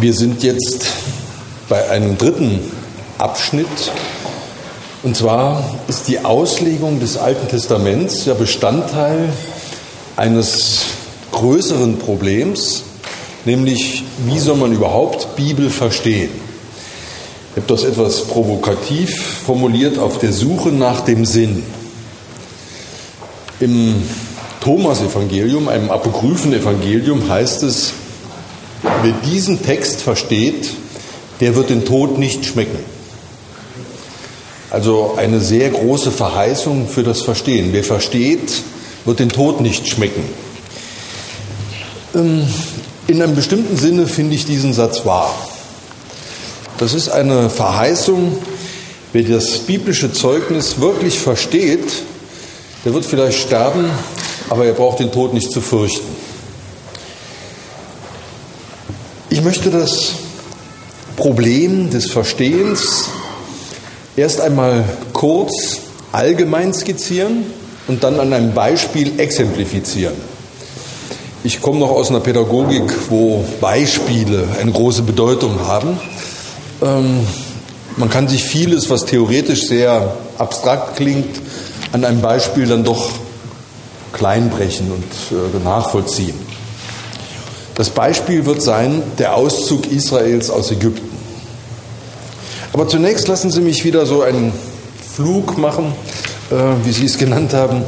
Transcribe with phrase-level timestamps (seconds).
[0.00, 0.86] Wir sind jetzt
[1.68, 2.60] bei einem dritten
[3.18, 3.66] Abschnitt.
[5.02, 9.28] Und zwar ist die Auslegung des Alten Testaments ja Bestandteil
[10.14, 10.82] eines
[11.32, 12.84] größeren Problems,
[13.44, 16.30] nämlich wie soll man überhaupt Bibel verstehen?
[17.56, 21.64] Ich habe das etwas provokativ formuliert auf der Suche nach dem Sinn.
[23.58, 24.00] Im
[24.60, 27.94] Thomas-Evangelium, einem apokryphen Evangelium, heißt es,
[29.02, 30.70] wer diesen Text versteht,
[31.40, 32.78] der wird den Tod nicht schmecken.
[34.70, 37.70] Also eine sehr große Verheißung für das Verstehen.
[37.72, 38.62] Wer versteht,
[39.04, 40.22] wird den Tod nicht schmecken.
[42.14, 42.46] Ähm,
[43.06, 45.34] in einem bestimmten Sinne finde ich diesen Satz wahr.
[46.76, 48.38] Das ist eine Verheißung,
[49.12, 51.90] wer das biblische Zeugnis wirklich versteht,
[52.84, 53.86] der wird vielleicht sterben,
[54.48, 56.06] aber er braucht den Tod nicht zu fürchten.
[59.30, 60.12] Ich möchte das
[61.16, 63.08] Problem des Verstehens
[64.14, 65.78] erst einmal kurz
[66.12, 67.46] allgemein skizzieren
[67.86, 70.12] und dann an einem Beispiel exemplifizieren.
[71.44, 75.98] Ich komme noch aus einer Pädagogik, wo Beispiele eine große Bedeutung haben.
[76.82, 77.20] Ähm,
[77.96, 81.40] man kann sich vieles, was theoretisch sehr abstrakt klingt,
[81.92, 83.12] an einem Beispiel dann doch
[84.12, 85.04] kleinbrechen und
[85.38, 86.47] äh, nachvollziehen.
[87.78, 91.16] Das Beispiel wird sein der Auszug Israels aus Ägypten.
[92.72, 94.52] Aber zunächst lassen Sie mich wieder so einen
[95.14, 95.94] Flug machen,
[96.50, 97.84] äh, wie Sie es genannt haben,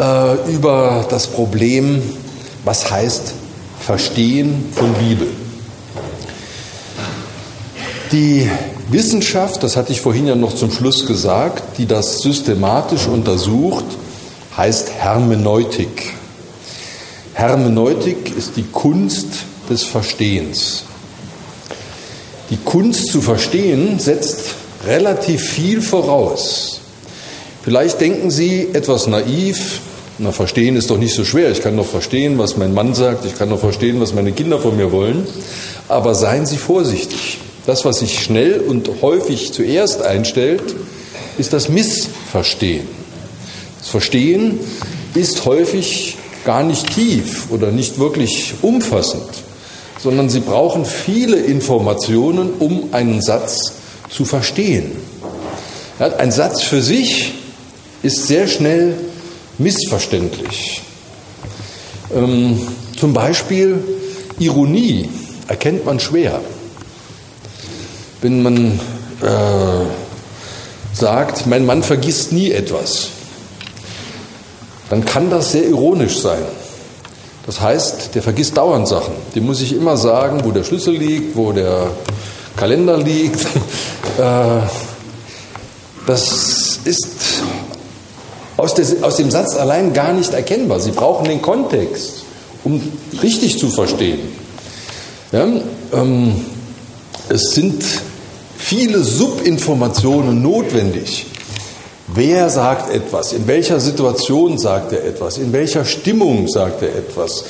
[0.00, 2.02] äh, über das Problem,
[2.64, 3.34] was heißt
[3.80, 5.26] Verstehen von Bibel.
[8.12, 8.50] Die
[8.88, 13.84] Wissenschaft, das hatte ich vorhin ja noch zum Schluss gesagt, die das systematisch untersucht,
[14.56, 16.14] heißt Hermeneutik.
[17.34, 19.28] Hermeneutik ist die Kunst
[19.70, 20.84] des Verstehens.
[22.50, 24.54] Die Kunst zu verstehen setzt
[24.86, 26.80] relativ viel voraus.
[27.62, 29.80] Vielleicht denken Sie etwas naiv,
[30.18, 31.50] na, verstehen ist doch nicht so schwer.
[31.50, 34.58] Ich kann doch verstehen, was mein Mann sagt, ich kann doch verstehen, was meine Kinder
[34.58, 35.26] von mir wollen.
[35.88, 37.38] Aber seien Sie vorsichtig.
[37.64, 40.62] Das, was sich schnell und häufig zuerst einstellt,
[41.38, 42.86] ist das Missverstehen.
[43.78, 44.60] Das Verstehen
[45.14, 49.28] ist häufig gar nicht tief oder nicht wirklich umfassend,
[49.98, 53.74] sondern sie brauchen viele Informationen, um einen Satz
[54.10, 54.92] zu verstehen.
[55.98, 57.34] Ein Satz für sich
[58.02, 58.94] ist sehr schnell
[59.58, 60.82] missverständlich.
[62.14, 62.60] Ähm,
[62.98, 63.82] zum Beispiel
[64.38, 65.08] Ironie
[65.48, 66.40] erkennt man schwer.
[68.20, 68.80] Wenn man
[69.22, 69.86] äh,
[70.92, 73.08] sagt, mein Mann vergisst nie etwas,
[74.92, 76.42] dann kann das sehr ironisch sein.
[77.46, 79.14] Das heißt, der vergisst dauernd Sachen.
[79.34, 81.86] Dem muss ich immer sagen, wo der Schlüssel liegt, wo der
[82.56, 83.40] Kalender liegt.
[84.18, 84.60] Äh,
[86.06, 87.42] das ist
[88.58, 90.80] aus, dem Satz allein gar nicht erkennbar.
[90.80, 92.24] Sie brauchen den Kontext,
[92.62, 92.82] um
[93.22, 94.20] richtig zu verstehen.
[95.32, 96.44] Ähm,
[97.30, 97.82] es sind
[98.58, 101.24] viele Subinformationen notwendig.
[102.14, 103.32] Wer sagt etwas?
[103.32, 105.38] In welcher Situation sagt er etwas?
[105.38, 107.44] In welcher Stimmung sagt er etwas?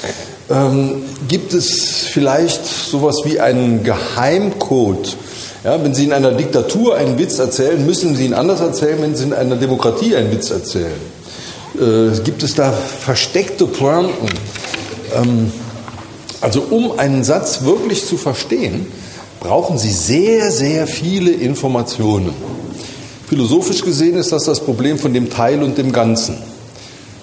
[0.51, 5.17] Ähm, gibt es vielleicht sowas wie einen Geheimcode?
[5.65, 9.17] Ja, wenn Sie in einer Diktatur einen Witz erzählen, müssen Sie ihn anders erzählen, wenn
[9.17, 11.01] Sie in einer Demokratie einen Witz erzählen.
[11.81, 14.29] Äh, gibt es da versteckte Pointen?
[15.17, 15.53] Ähm,
[16.41, 18.87] also um einen Satz wirklich zu verstehen,
[19.41, 22.35] brauchen Sie sehr, sehr viele Informationen.
[23.33, 26.37] Philosophisch gesehen ist das das Problem von dem Teil und dem Ganzen.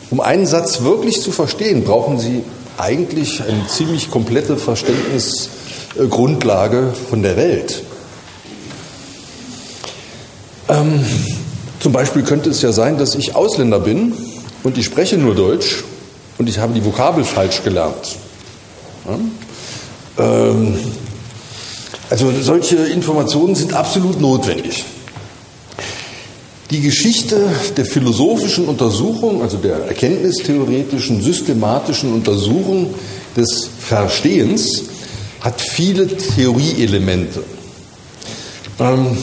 [0.09, 2.42] Um einen Satz wirklich zu verstehen, brauchen Sie
[2.80, 7.84] eigentlich eine ziemlich komplette Verständnisgrundlage von der Welt.
[10.68, 11.06] Ähm,
[11.80, 14.14] zum Beispiel könnte es ja sein, dass ich Ausländer bin
[14.64, 15.84] und ich spreche nur Deutsch
[16.40, 18.16] und ich habe die Vokabel falsch gelernt.
[19.08, 19.20] Ja?
[20.26, 20.73] Ähm,
[22.09, 24.85] also solche Informationen sind absolut notwendig.
[26.71, 32.93] Die Geschichte der philosophischen Untersuchung, also der erkenntnistheoretischen, systematischen Untersuchung
[33.35, 34.83] des Verstehens,
[35.41, 37.41] hat viele Theorieelemente.
[38.79, 39.17] Ähm,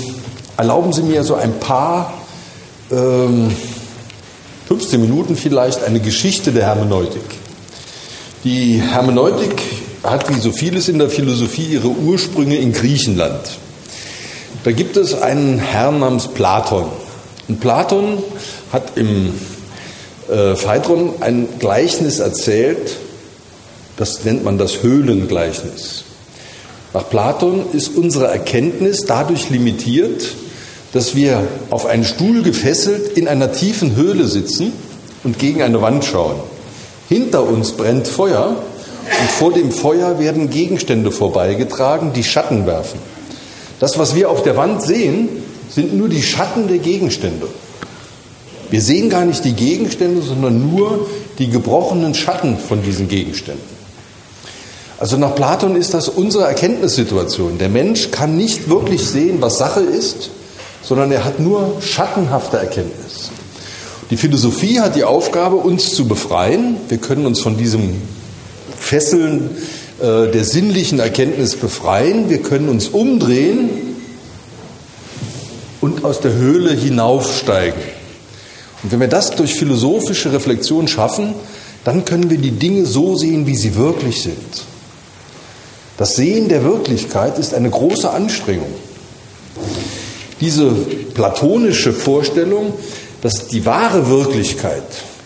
[0.56, 2.14] erlauben Sie mir so ein paar,
[2.90, 3.54] ähm,
[4.66, 7.22] 15 Minuten vielleicht, eine Geschichte der Hermeneutik.
[8.42, 9.62] Die Hermeneutik
[10.02, 13.58] hat wie so vieles in der Philosophie ihre Ursprünge in Griechenland.
[14.64, 16.86] Da gibt es einen Herrn namens Platon.
[17.48, 18.22] Und Platon
[18.72, 19.32] hat im
[20.28, 22.96] äh, Phaedron ein Gleichnis erzählt,
[23.96, 26.04] das nennt man das Höhlengleichnis.
[26.92, 30.34] Nach Platon ist unsere Erkenntnis dadurch limitiert,
[30.92, 34.72] dass wir auf einen Stuhl gefesselt in einer tiefen Höhle sitzen
[35.24, 36.36] und gegen eine Wand schauen.
[37.08, 38.56] Hinter uns brennt Feuer
[39.20, 42.98] und vor dem Feuer werden Gegenstände vorbeigetragen, die Schatten werfen.
[43.78, 45.28] Das, was wir auf der Wand sehen,
[45.76, 47.46] sind nur die Schatten der Gegenstände.
[48.70, 51.06] Wir sehen gar nicht die Gegenstände, sondern nur
[51.38, 53.76] die gebrochenen Schatten von diesen Gegenständen.
[54.98, 57.58] Also nach Platon ist das unsere Erkenntnissituation.
[57.58, 60.30] Der Mensch kann nicht wirklich sehen, was Sache ist,
[60.82, 63.30] sondern er hat nur schattenhafte Erkenntnis.
[64.08, 66.78] Die Philosophie hat die Aufgabe, uns zu befreien.
[66.88, 68.00] Wir können uns von diesem
[68.78, 69.50] Fesseln
[70.00, 72.30] äh, der sinnlichen Erkenntnis befreien.
[72.30, 73.85] Wir können uns umdrehen
[75.80, 77.80] und aus der Höhle hinaufsteigen.
[78.82, 81.34] Und wenn wir das durch philosophische Reflexion schaffen,
[81.84, 84.64] dann können wir die Dinge so sehen, wie sie wirklich sind.
[85.96, 88.74] Das Sehen der Wirklichkeit ist eine große Anstrengung.
[90.40, 90.70] Diese
[91.14, 92.74] platonische Vorstellung,
[93.22, 94.82] dass die wahre Wirklichkeit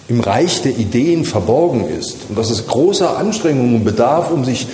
[0.08, 4.67] im Reich der Ideen verborgen ist und dass es großer Anstrengungen bedarf, um sich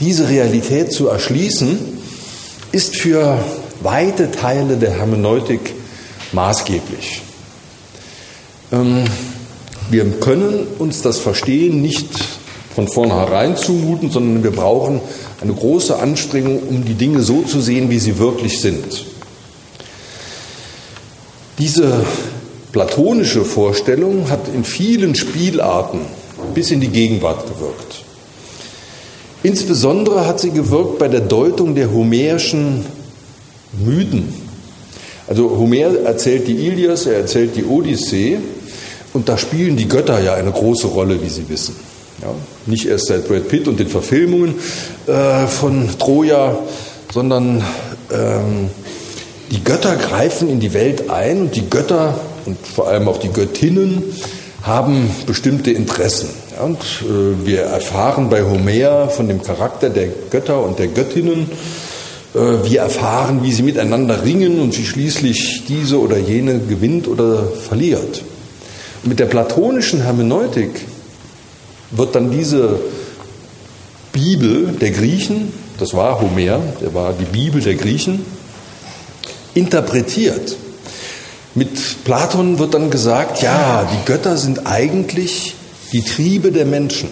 [0.00, 1.78] diese Realität zu erschließen,
[2.72, 3.38] ist für
[3.84, 5.74] weite Teile der Hermeneutik
[6.32, 7.22] maßgeblich.
[8.72, 9.04] Ähm,
[9.90, 12.08] wir können uns das Verstehen nicht
[12.74, 15.00] von vornherein zumuten, sondern wir brauchen
[15.40, 19.06] eine große Anstrengung, um die Dinge so zu sehen, wie sie wirklich sind.
[21.58, 22.04] Diese
[22.72, 26.00] platonische Vorstellung hat in vielen Spielarten
[26.54, 28.04] bis in die Gegenwart gewirkt.
[29.44, 32.84] Insbesondere hat sie gewirkt bei der Deutung der homerischen
[33.82, 34.32] Mythen.
[35.26, 38.38] Also Homer erzählt die Ilias, er erzählt die Odyssee
[39.14, 41.76] und da spielen die Götter ja eine große Rolle, wie Sie wissen.
[42.22, 42.28] Ja,
[42.66, 44.54] nicht erst seit Brad Pitt und den Verfilmungen
[45.06, 46.58] äh, von Troja,
[47.12, 47.62] sondern
[48.12, 48.70] ähm,
[49.50, 53.32] die Götter greifen in die Welt ein und die Götter und vor allem auch die
[53.32, 54.02] Göttinnen
[54.62, 56.28] haben bestimmte Interessen.
[56.56, 61.50] Ja, und äh, wir erfahren bei Homer von dem Charakter der Götter und der Göttinnen.
[62.34, 67.46] Äh, wir erfahren, wie sie miteinander ringen und wie schließlich diese oder jene gewinnt oder
[67.46, 68.22] verliert.
[69.04, 70.70] Mit der platonischen Hermeneutik
[71.90, 72.80] wird dann diese
[74.12, 78.24] Bibel der Griechen, das war Homer, der war die Bibel der Griechen,
[79.54, 80.56] interpretiert.
[81.54, 85.54] Mit Platon wird dann gesagt, ja, die Götter sind eigentlich
[85.92, 87.08] die Triebe der Menschen.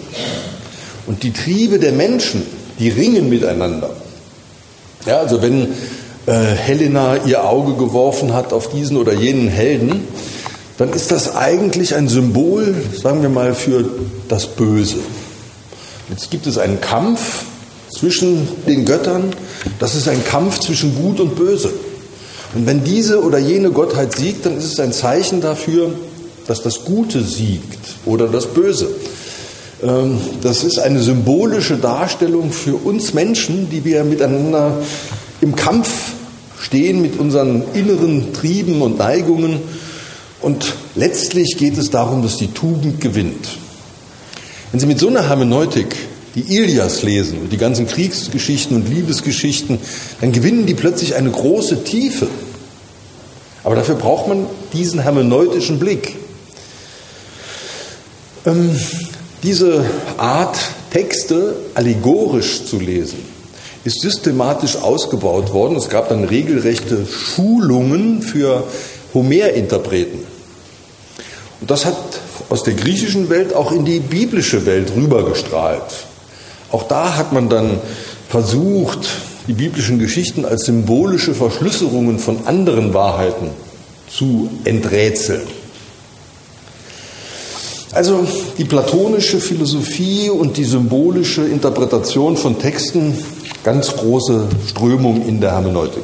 [1.05, 2.43] Und die Triebe der Menschen,
[2.79, 3.91] die ringen miteinander.
[5.05, 5.67] Ja, also wenn
[6.25, 10.07] äh, Helena ihr Auge geworfen hat auf diesen oder jenen Helden,
[10.77, 13.85] dann ist das eigentlich ein Symbol, sagen wir mal, für
[14.29, 14.95] das Böse.
[16.09, 17.43] Jetzt gibt es einen Kampf
[17.89, 19.33] zwischen den Göttern,
[19.79, 21.71] das ist ein Kampf zwischen Gut und Böse.
[22.55, 25.91] Und wenn diese oder jene Gottheit siegt, dann ist es ein Zeichen dafür,
[26.47, 28.87] dass das Gute siegt oder das Böse.
[29.83, 34.77] Ähm, das ist eine symbolische Darstellung für uns Menschen, die wir miteinander
[35.41, 35.89] im Kampf
[36.59, 39.59] stehen mit unseren inneren Trieben und Neigungen.
[40.41, 43.49] Und letztlich geht es darum, dass die Tugend gewinnt.
[44.71, 45.95] Wenn Sie mit so einer Hermeneutik
[46.35, 49.77] die Ilias lesen und die ganzen Kriegsgeschichten und Liebesgeschichten,
[50.19, 52.27] dann gewinnen die plötzlich eine große Tiefe.
[53.63, 56.15] Aber dafür braucht man diesen hermeneutischen Blick.
[58.45, 58.75] Ähm,
[59.43, 59.85] diese
[60.17, 60.57] Art,
[60.91, 63.19] Texte allegorisch zu lesen,
[63.83, 65.75] ist systematisch ausgebaut worden.
[65.75, 68.63] Es gab dann regelrechte Schulungen für
[69.13, 70.19] Homerinterpreten.
[71.59, 71.97] Und das hat
[72.49, 76.05] aus der griechischen Welt auch in die biblische Welt rübergestrahlt.
[76.71, 77.79] Auch da hat man dann
[78.29, 79.07] versucht,
[79.47, 83.49] die biblischen Geschichten als symbolische Verschlüsselungen von anderen Wahrheiten
[84.09, 85.41] zu enträtseln.
[87.93, 88.25] Also
[88.57, 93.15] die platonische Philosophie und die symbolische Interpretation von Texten,
[93.63, 96.03] ganz große Strömung in der Hermeneutik.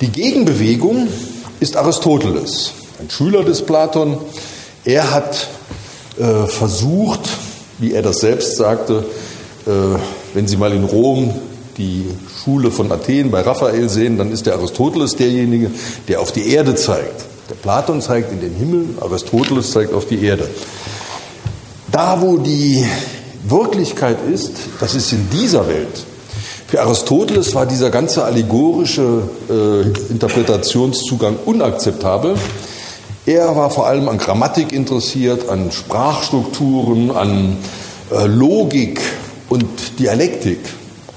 [0.00, 1.08] Die Gegenbewegung
[1.60, 4.16] ist Aristoteles, ein Schüler des Platon.
[4.86, 5.48] Er hat
[6.18, 7.28] äh, versucht,
[7.78, 9.04] wie er das selbst sagte,
[9.66, 9.70] äh,
[10.32, 11.34] wenn Sie mal in Rom
[11.76, 12.06] die
[12.42, 15.70] Schule von Athen bei Raphael sehen, dann ist der Aristoteles derjenige,
[16.08, 17.29] der auf die Erde zeigt.
[17.50, 20.48] Der Platon zeigt in den Himmel, Aristoteles zeigt auf die Erde.
[21.90, 22.86] Da, wo die
[23.42, 26.04] Wirklichkeit ist, das ist in dieser Welt.
[26.68, 32.36] Für Aristoteles war dieser ganze allegorische äh, Interpretationszugang unakzeptabel.
[33.26, 37.56] Er war vor allem an Grammatik interessiert, an Sprachstrukturen, an
[38.12, 39.00] äh, Logik
[39.48, 40.60] und Dialektik.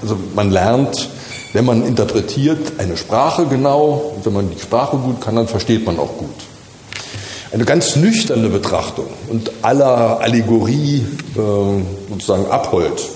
[0.02, 1.08] Also man lernt,
[1.54, 4.12] wenn man interpretiert, eine Sprache genau.
[4.16, 6.34] Und wenn man die Sprache gut kann, dann versteht man auch gut.
[7.52, 11.06] Eine ganz nüchterne Betrachtung und aller Allegorie
[11.36, 13.08] äh, sozusagen abholt.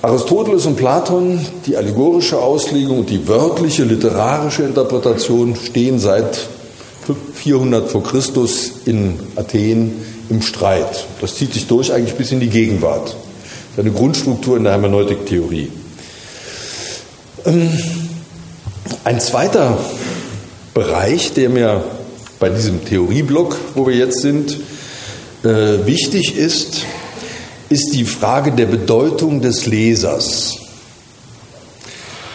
[0.00, 6.48] Aristoteles und Platon, die allegorische Auslegung und die wörtliche literarische Interpretation stehen seit
[7.34, 9.92] 400 vor Christus in Athen
[10.30, 11.06] im Streit.
[11.20, 13.08] Das zieht sich durch eigentlich bis in die Gegenwart.
[13.08, 13.14] Das
[13.76, 15.81] ist eine Grundstruktur in der Hermeneutiktheorie.
[17.44, 17.70] Ähm,
[19.04, 19.76] ein zweiter
[20.74, 21.84] Bereich, der mir
[22.38, 24.58] bei diesem Theorieblock, wo wir jetzt sind,
[25.42, 26.84] äh, wichtig ist,
[27.68, 30.58] ist die Frage der Bedeutung des Lesers.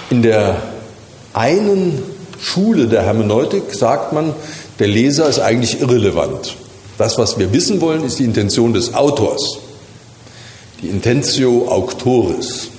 [0.10, 0.62] In der
[1.34, 2.02] einen
[2.40, 4.34] Schule der Hermeneutik sagt man,
[4.80, 6.56] der Leser ist eigentlich irrelevant.
[6.98, 9.60] Das, was wir wissen wollen, ist die Intention des Autors,
[10.82, 12.70] die Intentio Auctoris.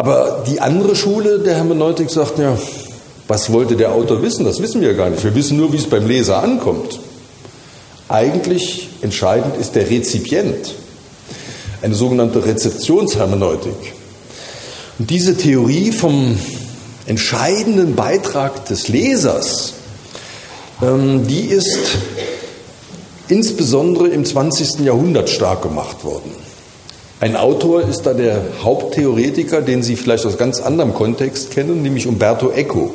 [0.00, 2.56] Aber die andere Schule der Hermeneutik sagt, ja,
[3.28, 4.46] was wollte der Autor wissen?
[4.46, 5.22] Das wissen wir gar nicht.
[5.22, 6.98] Wir wissen nur, wie es beim Leser ankommt.
[8.08, 10.74] Eigentlich entscheidend ist der Rezipient,
[11.82, 13.92] eine sogenannte Rezeptionshermeneutik.
[14.98, 16.38] Und diese Theorie vom
[17.04, 19.74] entscheidenden Beitrag des Lesers,
[20.80, 21.78] ähm, die ist
[23.28, 24.80] insbesondere im 20.
[24.80, 26.49] Jahrhundert stark gemacht worden.
[27.20, 32.06] Ein Autor ist da der Haupttheoretiker, den Sie vielleicht aus ganz anderem Kontext kennen, nämlich
[32.06, 32.94] Umberto Eco.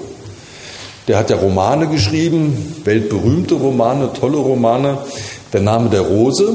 [1.08, 4.98] Der hat ja Romane geschrieben, weltberühmte Romane, tolle Romane,
[5.54, 6.48] Der Name der Rose.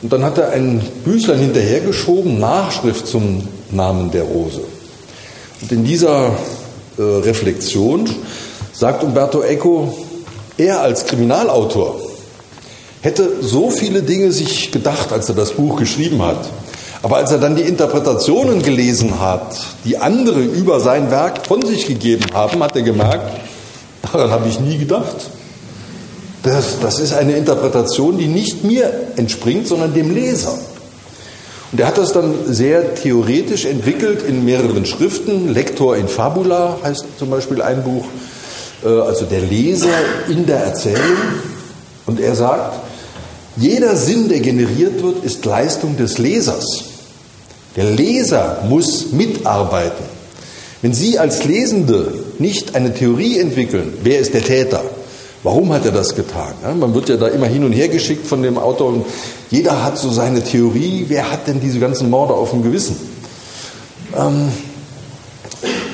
[0.00, 4.62] Und dann hat er ein Büchlein hinterhergeschoben, Nachschrift zum Namen der Rose.
[5.60, 6.28] Und in dieser
[6.96, 8.08] äh, Reflexion
[8.72, 9.92] sagt Umberto Eco,
[10.56, 12.00] er als Kriminalautor
[13.02, 16.48] hätte so viele Dinge sich gedacht, als er das Buch geschrieben hat.
[17.02, 21.86] Aber als er dann die Interpretationen gelesen hat, die andere über sein Werk von sich
[21.86, 23.40] gegeben haben, hat er gemerkt,
[24.02, 25.30] daran habe ich nie gedacht.
[26.42, 30.58] Das, das ist eine Interpretation, die nicht mir entspringt, sondern dem Leser.
[31.72, 35.52] Und er hat das dann sehr theoretisch entwickelt in mehreren Schriften.
[35.52, 38.04] Lector in Fabula heißt zum Beispiel ein Buch,
[38.84, 39.88] äh, also der Leser
[40.28, 41.16] in der Erzählung.
[42.06, 42.80] Und er sagt,
[43.56, 46.89] jeder Sinn, der generiert wird, ist Leistung des Lesers.
[47.80, 50.04] Der Leser muss mitarbeiten.
[50.82, 54.82] Wenn Sie als Lesende nicht eine Theorie entwickeln, wer ist der Täter?
[55.42, 56.52] Warum hat er das getan?
[56.78, 59.06] Man wird ja da immer hin und her geschickt von dem Autor und
[59.50, 61.06] jeder hat so seine Theorie.
[61.08, 62.96] Wer hat denn diese ganzen Morde auf dem Gewissen?
[64.14, 64.52] Ähm,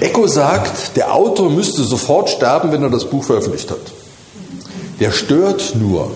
[0.00, 3.92] Eco sagt, der Autor müsste sofort sterben, wenn er das Buch veröffentlicht hat.
[4.98, 6.10] Der stört nur.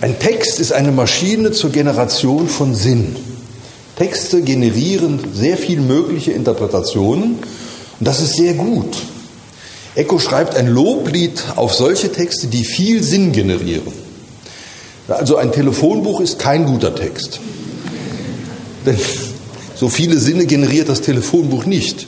[0.00, 3.16] Ein Text ist eine Maschine zur Generation von Sinn.
[4.00, 7.34] Texte generieren sehr viel mögliche Interpretationen
[7.98, 8.96] und das ist sehr gut.
[9.94, 13.92] Eco schreibt ein Loblied auf solche Texte, die viel Sinn generieren.
[15.06, 17.40] Also ein Telefonbuch ist kein guter Text.
[18.86, 18.96] Denn
[19.76, 22.06] so viele Sinne generiert das Telefonbuch nicht.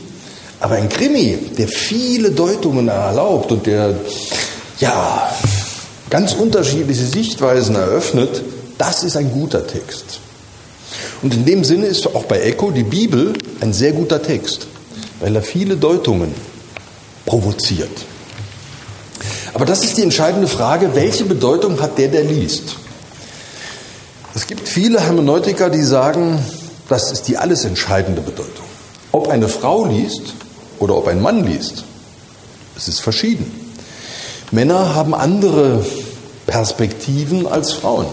[0.61, 3.97] Aber ein Krimi, der viele Deutungen erlaubt und der
[4.81, 5.31] ja
[6.09, 8.43] ganz unterschiedliche Sichtweisen eröffnet,
[8.79, 10.23] das ist ein guter Text.
[11.23, 14.67] Und in dem Sinne ist auch bei Eco die Bibel ein sehr guter Text,
[15.21, 16.35] weil er viele Deutungen
[17.25, 17.91] provoziert.
[19.55, 22.77] Aber das ist die entscheidende Frage, welche Bedeutung hat der, der liest?
[24.35, 26.41] Es gibt viele Hermeneutiker, die sagen,
[26.89, 28.65] das ist die alles entscheidende Bedeutung.
[29.13, 30.35] Ob eine Frau liest
[30.81, 31.85] oder ob ein Mann liest,
[32.77, 33.47] es ist verschieden.
[34.51, 35.85] Männer haben andere
[36.47, 38.07] Perspektiven als Frauen.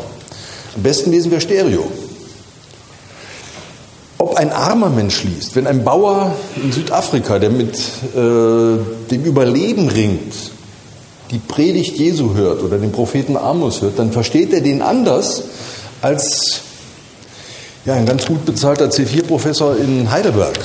[0.75, 1.89] Am besten lesen wir Stereo
[4.19, 9.87] ob ein armer Mensch liest, wenn ein Bauer in Südafrika, der mit äh, dem Überleben
[9.87, 10.33] ringt,
[11.31, 15.43] die Predigt Jesu hört oder den Propheten Amos hört, dann versteht er den anders
[16.01, 16.61] als
[17.85, 20.59] ja, ein ganz gut bezahlter C4-Professor in Heidelberg.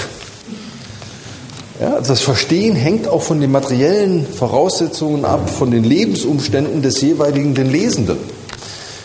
[1.80, 7.00] Ja, also das Verstehen hängt auch von den materiellen Voraussetzungen ab, von den Lebensumständen des
[7.00, 8.18] jeweiligen den Lesenden.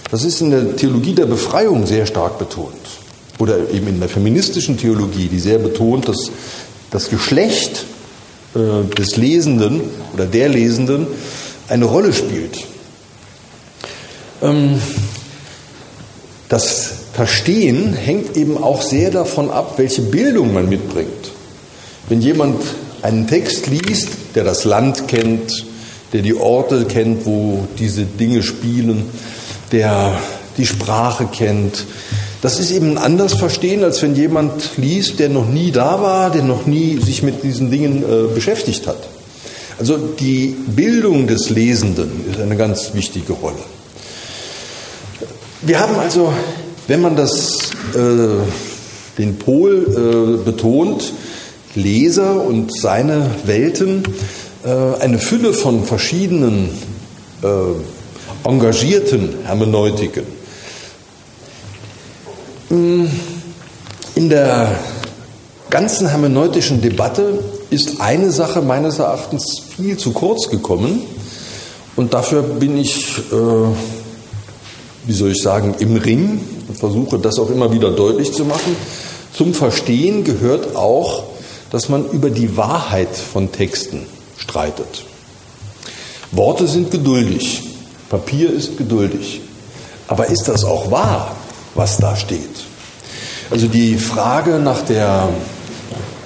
[0.10, 2.99] Das ist in der Theologie der Befreiung sehr stark betont
[3.40, 6.30] oder eben in der feministischen Theologie, die sehr betont, dass
[6.92, 7.86] das Geschlecht
[8.54, 9.82] äh, des Lesenden
[10.14, 11.08] oder der Lesenden
[11.68, 12.60] eine Rolle spielt.
[14.42, 14.80] Ähm,
[16.50, 21.32] das Verstehen hängt eben auch sehr davon ab, welche Bildung man mitbringt.
[22.08, 22.62] Wenn jemand
[23.02, 25.66] einen Text liest, der das Land kennt,
[26.14, 29.06] der die Orte kennt, wo diese Dinge spielen,
[29.72, 30.20] der
[30.58, 31.86] die Sprache kennt.
[32.42, 36.44] Das ist eben anders verstehen, als wenn jemand liest, der noch nie da war, der
[36.44, 39.10] noch nie sich mit diesen Dingen äh, beschäftigt hat.
[39.78, 43.58] Also die Bildung des Lesenden ist eine ganz wichtige Rolle.
[45.62, 46.34] Wir haben also,
[46.88, 51.12] wenn man das, äh, den Pol äh, betont,
[51.76, 54.04] Leser und seine Welten,
[54.64, 56.70] äh, eine Fülle von verschiedenen
[57.44, 60.39] äh, engagierten Hermeneutiken.
[62.70, 63.10] In
[64.16, 64.76] der
[65.72, 67.40] ganzen hermeneutischen Debatte
[67.72, 71.02] ist eine Sache meines Erachtens viel zu kurz gekommen
[71.96, 73.68] und dafür bin ich, äh,
[75.06, 78.76] wie soll ich sagen, im Ring und versuche das auch immer wieder deutlich zu machen.
[79.34, 81.24] Zum Verstehen gehört auch,
[81.72, 84.06] dass man über die Wahrheit von Texten
[84.38, 85.06] streitet.
[86.32, 87.64] Worte sind geduldig,
[88.10, 89.42] Papier ist geduldig.
[90.08, 91.36] Aber ist das auch wahr,
[91.76, 92.66] was da steht?
[93.50, 95.30] Also die Frage nach der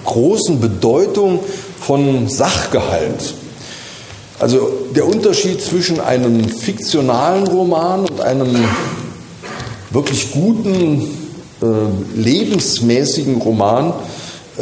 [0.05, 1.39] großen Bedeutung
[1.79, 3.33] von Sachgehalt.
[4.39, 8.65] Also der Unterschied zwischen einem fiktionalen Roman und einem
[9.91, 11.01] wirklich guten,
[11.61, 13.93] äh, lebensmäßigen Roman,
[14.57, 14.61] äh,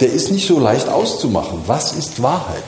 [0.00, 1.60] der ist nicht so leicht auszumachen.
[1.66, 2.62] Was ist Wahrheit?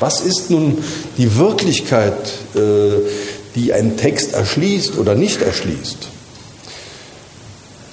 [0.00, 0.78] Was ist nun
[1.16, 3.08] die Wirklichkeit, äh,
[3.54, 6.08] die ein Text erschließt oder nicht erschließt?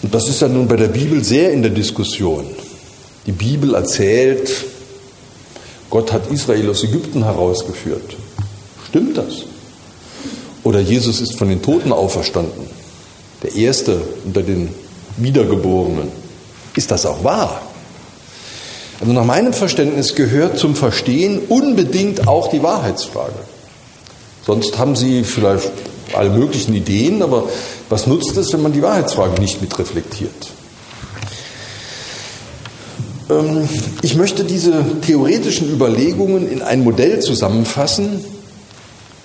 [0.09, 2.43] Und das ist ja nun bei der Bibel sehr in der Diskussion.
[3.27, 4.49] Die Bibel erzählt,
[5.91, 8.15] Gott hat Israel aus Ägypten herausgeführt.
[8.87, 9.43] Stimmt das?
[10.63, 12.65] Oder Jesus ist von den Toten auferstanden,
[13.43, 14.69] der Erste unter den
[15.17, 16.07] Wiedergeborenen.
[16.75, 17.61] Ist das auch wahr?
[18.99, 23.37] Also nach meinem Verständnis gehört zum Verstehen unbedingt auch die Wahrheitsfrage.
[24.43, 25.71] Sonst haben Sie vielleicht
[26.15, 27.49] alle möglichen Ideen, aber
[27.89, 30.51] was nutzt es, wenn man die Wahrheitsfrage nicht mit reflektiert?
[33.29, 33.67] Ähm,
[34.01, 38.23] ich möchte diese theoretischen Überlegungen in ein Modell zusammenfassen,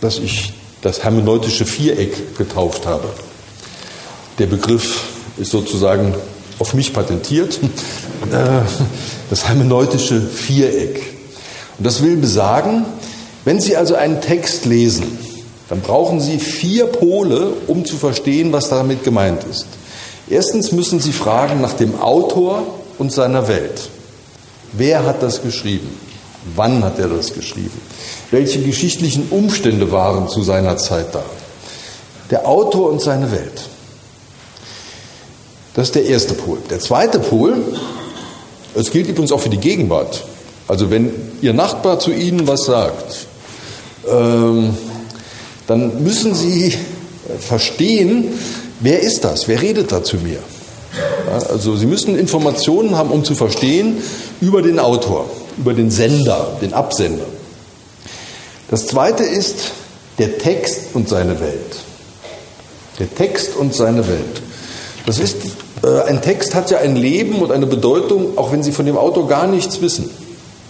[0.01, 3.09] das ich das hermeneutische Viereck getauft habe.
[4.39, 5.05] Der Begriff
[5.39, 6.15] ist sozusagen
[6.59, 7.59] auf mich patentiert.
[8.33, 8.63] Äh,
[9.29, 11.03] das hermeneutische Viereck.
[11.77, 12.87] Und das will besagen,
[13.45, 15.19] wenn Sie also einen Text lesen,
[15.75, 19.67] dann brauchen Sie vier Pole, um zu verstehen, was damit gemeint ist.
[20.31, 22.63] Erstens müssen Sie fragen nach dem Autor
[22.97, 23.91] und seiner Welt.
[24.73, 25.89] Wer hat das geschrieben?
[26.55, 27.81] Wann hat er das geschrieben?
[28.31, 31.25] Welche geschichtlichen Umstände waren zu seiner Zeit da?
[32.31, 33.63] Der Autor und seine Welt.
[35.75, 36.59] Das ist der erste Pol.
[36.71, 37.57] Der zweite Pol
[38.77, 40.23] es gilt übrigens auch für die Gegenwart.
[40.69, 41.11] Also wenn
[41.43, 43.27] Ihr Nachbar zu Ihnen was sagt,
[44.09, 44.77] ähm,
[45.67, 46.77] dann müssen Sie
[47.39, 48.29] verstehen,
[48.81, 50.39] wer ist das, wer redet da zu mir.
[51.49, 53.99] Also Sie müssen Informationen haben, um zu verstehen,
[54.41, 57.27] über den Autor, über den Sender, den Absender.
[58.71, 59.73] Das Zweite ist
[60.19, 61.77] der Text und seine Welt.
[62.99, 64.43] Der Text und seine Welt.
[65.07, 65.37] Das ist
[65.85, 68.97] äh, ein Text hat ja ein Leben und eine Bedeutung, auch wenn Sie von dem
[68.97, 70.09] Autor gar nichts wissen.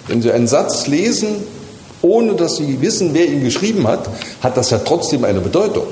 [0.09, 1.45] Wenn Sie einen Satz lesen,
[2.05, 4.09] ohne dass Sie wissen, wer ihn geschrieben hat,
[4.41, 5.87] hat das ja trotzdem eine Bedeutung.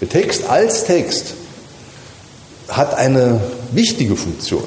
[0.00, 1.34] Der Text als Text
[2.68, 3.40] hat eine
[3.72, 4.64] wichtige Funktion.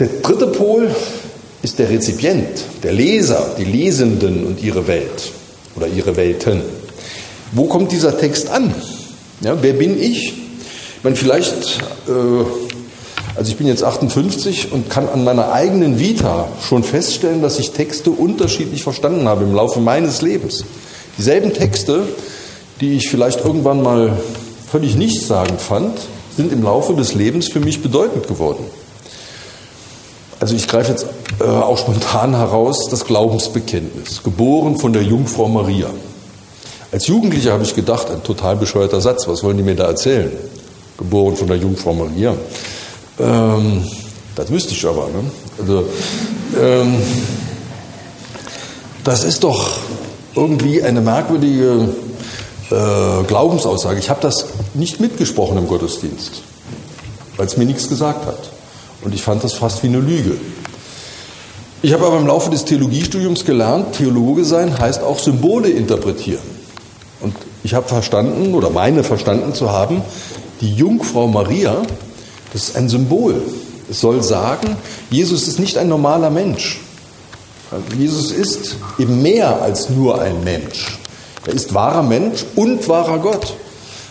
[0.00, 0.94] Der dritte Pol
[1.62, 5.32] ist der Rezipient, der Leser, die Lesenden und ihre Welt
[5.74, 6.62] oder ihre Welten.
[7.52, 8.74] Wo kommt dieser Text an?
[9.40, 10.46] Ja, wer bin ich?
[11.06, 12.65] meine, vielleicht, äh,
[13.36, 17.72] also ich bin jetzt 58 und kann an meiner eigenen Vita schon feststellen, dass ich
[17.72, 20.64] Texte unterschiedlich verstanden habe im Laufe meines Lebens.
[21.18, 22.02] Dieselben Texte,
[22.80, 24.12] die ich vielleicht irgendwann mal
[24.70, 25.98] völlig nichtssagend fand,
[26.36, 28.64] sind im Laufe des Lebens für mich bedeutend geworden.
[30.38, 31.06] Also ich greife jetzt
[31.40, 35.88] äh, auch spontan heraus das Glaubensbekenntnis, geboren von der Jungfrau Maria.
[36.92, 40.30] Als Jugendlicher habe ich gedacht, ein total bescheuerter Satz, was wollen die mir da erzählen?
[40.96, 42.34] geboren von der Jungfrau Maria.
[43.18, 43.84] Ähm,
[44.34, 45.08] das wüsste ich aber.
[45.08, 45.30] Ne?
[45.58, 45.84] Also,
[46.60, 46.96] ähm,
[49.04, 49.70] das ist doch
[50.34, 51.88] irgendwie eine merkwürdige
[52.70, 53.98] äh, Glaubensaussage.
[53.98, 56.42] Ich habe das nicht mitgesprochen im Gottesdienst,
[57.36, 58.50] weil es mir nichts gesagt hat.
[59.02, 60.36] Und ich fand das fast wie eine Lüge.
[61.82, 66.42] Ich habe aber im Laufe des Theologiestudiums gelernt, Theologe sein heißt auch Symbole interpretieren.
[67.20, 70.02] Und ich habe verstanden oder meine verstanden zu haben,
[70.60, 71.82] die Jungfrau Maria,
[72.52, 73.42] das ist ein Symbol.
[73.90, 74.76] Es soll sagen,
[75.10, 76.80] Jesus ist nicht ein normaler Mensch.
[77.98, 80.98] Jesus ist eben mehr als nur ein Mensch.
[81.46, 83.54] Er ist wahrer Mensch und wahrer Gott.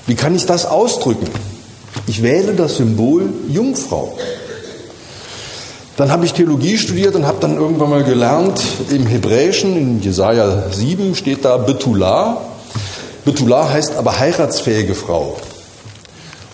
[0.08, 1.28] Wie kann ich das ausdrücken?
[2.08, 4.18] Ich wähle das Symbol Jungfrau.
[5.98, 10.70] Dann habe ich Theologie studiert und habe dann irgendwann mal gelernt, im Hebräischen, in Jesaja
[10.70, 12.42] 7 steht da Betula.
[13.24, 15.38] Betula heißt aber heiratsfähige Frau.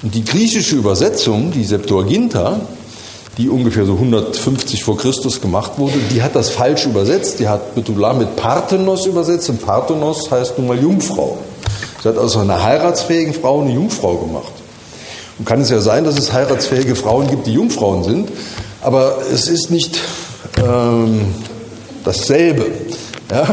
[0.04, 2.62] Und die griechische Übersetzung, die Septuaginta,
[3.38, 7.40] die ungefähr so 150 vor Christus gemacht wurde, die hat das falsch übersetzt.
[7.40, 11.38] Die hat Betula mit Parthenos übersetzt und Parthenos heißt nun mal Jungfrau.
[12.02, 14.52] Sie hat aus einer heiratsfähigen Frau eine Jungfrau gemacht.
[15.38, 18.30] Und kann es ja sein, dass es heiratsfähige Frauen gibt, die Jungfrauen sind,
[18.82, 20.00] aber es ist nicht
[20.58, 21.34] ähm,
[22.04, 22.66] dasselbe.
[23.30, 23.48] Ja?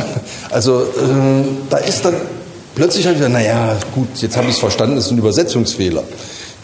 [0.51, 2.15] Also äh, da ist dann
[2.75, 6.03] plötzlich habe ich naja, gut, jetzt habe ich es verstanden, das ist ein Übersetzungsfehler.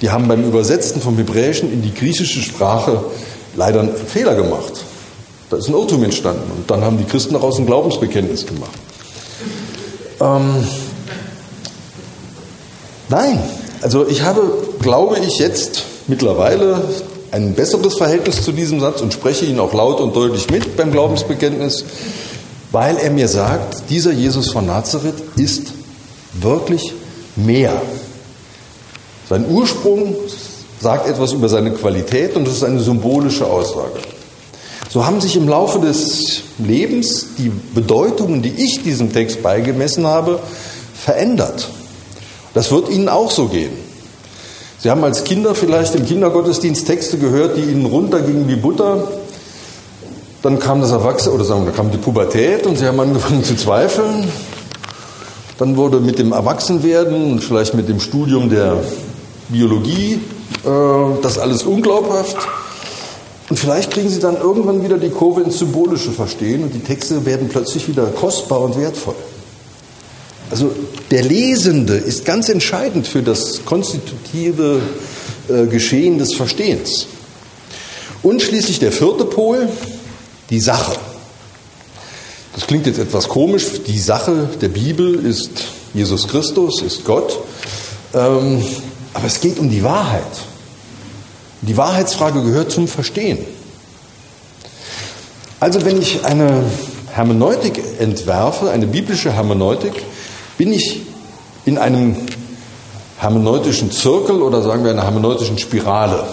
[0.00, 3.04] Die haben beim Übersetzen vom Hebräischen in die griechische Sprache
[3.56, 4.84] leider einen Fehler gemacht.
[5.50, 8.72] Da ist ein Irrtum entstanden und dann haben die Christen daraus ein Glaubensbekenntnis gemacht.
[10.20, 10.64] Ähm,
[13.08, 13.42] nein,
[13.82, 14.42] also ich habe,
[14.80, 16.82] glaube ich, jetzt mittlerweile
[17.30, 20.92] ein besseres Verhältnis zu diesem Satz und spreche ihn auch laut und deutlich mit beim
[20.92, 21.84] Glaubensbekenntnis,
[22.70, 25.72] weil er mir sagt, dieser Jesus von Nazareth ist
[26.32, 26.92] wirklich
[27.36, 27.80] mehr.
[29.34, 30.14] Sein Ursprung
[30.80, 33.98] sagt etwas über seine Qualität und es ist eine symbolische Aussage.
[34.88, 40.38] So haben sich im Laufe des Lebens die Bedeutungen, die ich diesem Text beigemessen habe,
[40.94, 41.68] verändert.
[42.54, 43.72] Das wird Ihnen auch so gehen.
[44.78, 49.08] Sie haben als Kinder vielleicht im Kindergottesdienst Texte gehört, die Ihnen runtergingen wie Butter.
[50.42, 53.42] Dann kam das Erwachsene, oder sagen wir, dann kam die Pubertät und Sie haben angefangen
[53.42, 54.28] zu zweifeln.
[55.58, 58.76] Dann wurde mit dem Erwachsenwerden und vielleicht mit dem Studium der
[59.48, 60.20] Biologie
[60.64, 62.36] äh, das alles unglaubhaft.
[63.50, 67.26] Und vielleicht kriegen Sie dann irgendwann wieder die Kurve ins Symbolische verstehen und die Texte
[67.26, 69.14] werden plötzlich wieder kostbar und wertvoll.
[70.50, 70.70] Also
[71.10, 74.80] der Lesende ist ganz entscheidend für das konstitutive
[75.48, 77.06] äh, Geschehen des Verstehens.
[78.22, 79.68] Und schließlich der vierte Pol,
[80.48, 80.92] die Sache.
[82.54, 83.64] Das klingt jetzt etwas komisch.
[83.86, 85.50] Die Sache der Bibel ist
[85.92, 87.38] Jesus Christus, ist Gott.
[88.14, 88.62] Ähm,
[89.14, 90.22] aber es geht um die Wahrheit.
[91.62, 93.38] Die Wahrheitsfrage gehört zum Verstehen.
[95.60, 96.64] Also wenn ich eine
[97.12, 99.94] Hermeneutik entwerfe, eine biblische Hermeneutik,
[100.58, 101.00] bin ich
[101.64, 102.16] in einem
[103.18, 106.24] hermeneutischen Zirkel oder sagen wir einer hermeneutischen Spirale.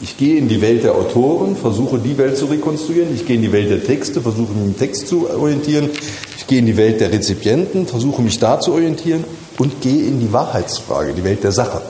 [0.00, 3.14] Ich gehe in die Welt der Autoren, versuche die Welt zu rekonstruieren.
[3.14, 5.90] Ich gehe in die Welt der Texte, versuche mich im Text zu orientieren.
[6.38, 9.24] Ich gehe in die Welt der Rezipienten, versuche mich da zu orientieren
[9.58, 11.82] und gehe in die Wahrheitsfrage, die Welt der Sache.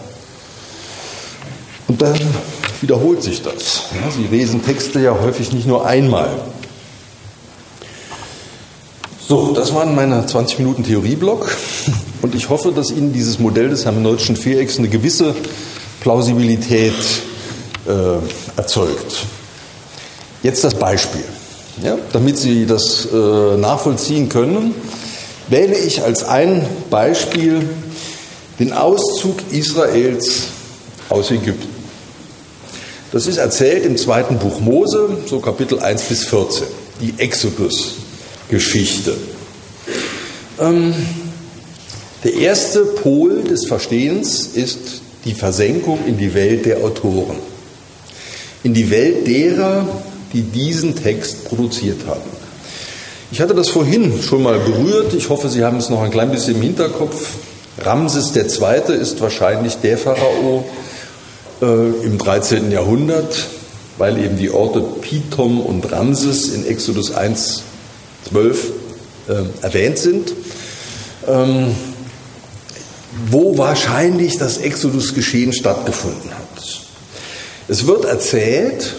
[1.89, 2.19] Und dann
[2.81, 3.85] wiederholt sich das.
[4.15, 6.31] Sie lesen Texte ja häufig nicht nur einmal.
[9.27, 11.55] So, das waren meine 20 Minuten Theorieblock
[12.23, 15.35] und ich hoffe, dass Ihnen dieses Modell des hermeneutischen Vierecks eine gewisse
[16.01, 16.95] Plausibilität
[17.87, 19.25] äh, erzeugt.
[20.43, 21.25] Jetzt das Beispiel.
[21.83, 24.75] Ja, damit Sie das äh, nachvollziehen können,
[25.49, 27.69] wähle ich als ein Beispiel
[28.59, 30.45] den Auszug Israels
[31.09, 31.68] aus Ägypten.
[33.11, 36.67] Das ist erzählt im zweiten Buch Mose, so Kapitel 1 bis 14,
[37.01, 39.15] die Exodus-Geschichte.
[40.61, 40.95] Ähm,
[42.23, 47.37] der erste Pol des Verstehens ist die Versenkung in die Welt der Autoren,
[48.63, 49.89] in die Welt derer,
[50.35, 52.21] die diesen Text produziert haben.
[53.31, 56.31] Ich hatte das vorhin schon mal berührt, ich hoffe, Sie haben es noch ein klein
[56.31, 57.31] bisschen im Hinterkopf.
[57.79, 58.95] Ramses II.
[59.01, 60.65] ist wahrscheinlich der Pharao,
[61.61, 62.71] äh, im 13.
[62.71, 63.49] Jahrhundert,
[63.99, 67.63] weil eben die Orte Pithom und Ramses in Exodus 1,
[68.31, 68.73] 12
[69.29, 70.33] äh, erwähnt sind,
[71.27, 71.75] ähm,
[73.31, 76.39] wo wahrscheinlich das Exodus-Geschehen stattgefunden hat.
[77.69, 78.95] Es wird erzählt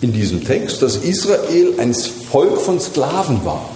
[0.00, 3.68] in diesem Text, dass Israel ein Volk von Sklaven war,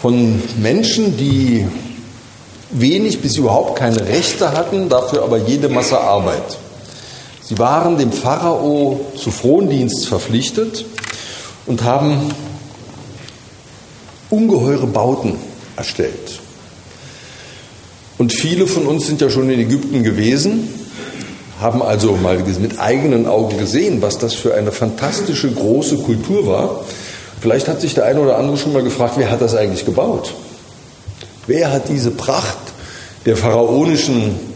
[0.00, 1.66] von Menschen, die
[2.70, 6.58] wenig bis überhaupt keine Rechte hatten, dafür aber jede Masse Arbeit.
[7.50, 10.84] Sie waren dem Pharao zu Frondienst verpflichtet
[11.66, 12.32] und haben
[14.30, 15.34] ungeheure Bauten
[15.76, 16.38] erstellt.
[18.18, 20.68] Und viele von uns sind ja schon in Ägypten gewesen,
[21.60, 26.84] haben also mal mit eigenen Augen gesehen, was das für eine fantastische große Kultur war.
[27.40, 30.34] Vielleicht hat sich der eine oder andere schon mal gefragt, wer hat das eigentlich gebaut?
[31.48, 32.58] Wer hat diese Pracht
[33.26, 34.49] der pharaonischen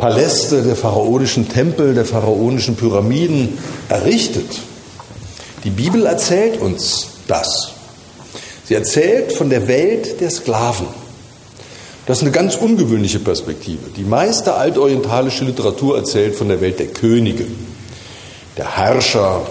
[0.00, 3.58] Paläste, der pharaonischen Tempel, der pharaonischen Pyramiden
[3.90, 4.46] errichtet.
[5.62, 7.72] Die Bibel erzählt uns das.
[8.64, 10.86] Sie erzählt von der Welt der Sklaven.
[12.06, 13.90] Das ist eine ganz ungewöhnliche Perspektive.
[13.94, 17.44] Die meiste altorientalische Literatur erzählt von der Welt der Könige,
[18.56, 19.42] der Herrscher,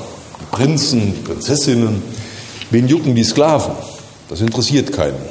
[0.42, 2.02] die Prinzen, die Prinzessinnen.
[2.72, 3.76] Wen jucken die Sklaven?
[4.30, 5.22] Das interessiert keinen.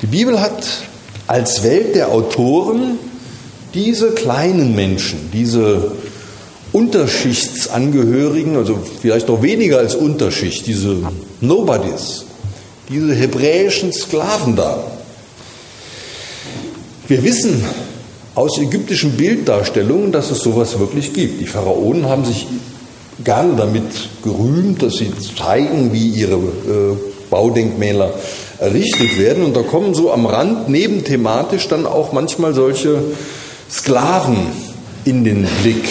[0.00, 0.64] Die Bibel hat
[1.26, 2.98] als Welt der Autoren
[3.74, 5.92] diese kleinen Menschen, diese
[6.72, 10.96] Unterschichtsangehörigen, also vielleicht noch weniger als Unterschicht, diese
[11.40, 12.24] Nobodies,
[12.88, 14.84] diese hebräischen Sklaven da.
[17.08, 17.64] Wir wissen
[18.36, 21.40] aus ägyptischen Bilddarstellungen, dass es sowas wirklich gibt.
[21.40, 22.46] Die Pharaonen haben sich
[23.24, 23.82] gerne damit
[24.22, 26.96] gerühmt, dass sie zeigen, wie ihre äh,
[27.28, 28.12] Baudenkmäler
[28.60, 29.44] errichtet werden.
[29.44, 33.02] Und da kommen so am Rand nebenthematisch dann auch manchmal solche
[33.70, 34.46] Sklaven
[35.04, 35.84] in den Blick.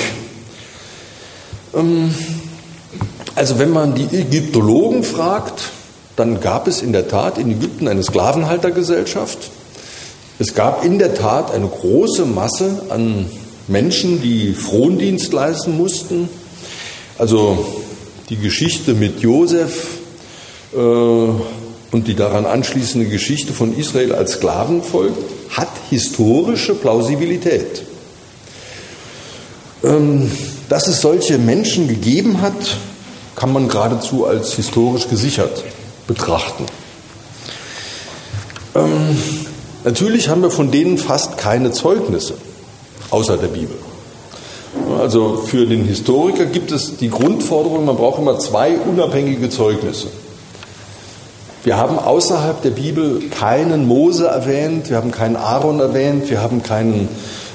[1.74, 2.14] Ähm,
[3.36, 5.72] also wenn man die Ägyptologen fragt,
[6.16, 9.52] dann gab es in der Tat in Ägypten eine Sklavenhaltergesellschaft.
[10.40, 13.26] Es gab in der Tat eine große Masse an
[13.68, 16.28] Menschen, die Frondienst leisten mussten.
[17.18, 17.66] Also
[18.30, 19.88] die Geschichte mit Josef
[20.74, 25.14] äh, und die daran anschließende Geschichte von Israel als Sklavenvolk
[25.52, 27.84] hat historische Plausibilität.
[29.84, 30.30] Ähm,
[30.68, 32.78] dass es solche Menschen gegeben hat,
[33.36, 35.64] kann man geradezu als historisch gesichert
[36.08, 36.66] betrachten.
[38.76, 39.18] Ähm,
[39.84, 42.36] natürlich haben wir von denen fast keine Zeugnisse,
[43.10, 43.78] außer der Bibel.
[45.00, 50.08] Also für den Historiker gibt es die Grundforderung, man braucht immer zwei unabhängige Zeugnisse.
[51.64, 56.64] Wir haben außerhalb der Bibel keinen Mose erwähnt, wir haben keinen Aaron erwähnt, wir haben
[56.64, 57.10] keinen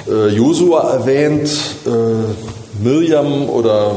[0.06, 1.48] äh, Josua erwähnt,
[1.86, 3.96] äh, Mirjam oder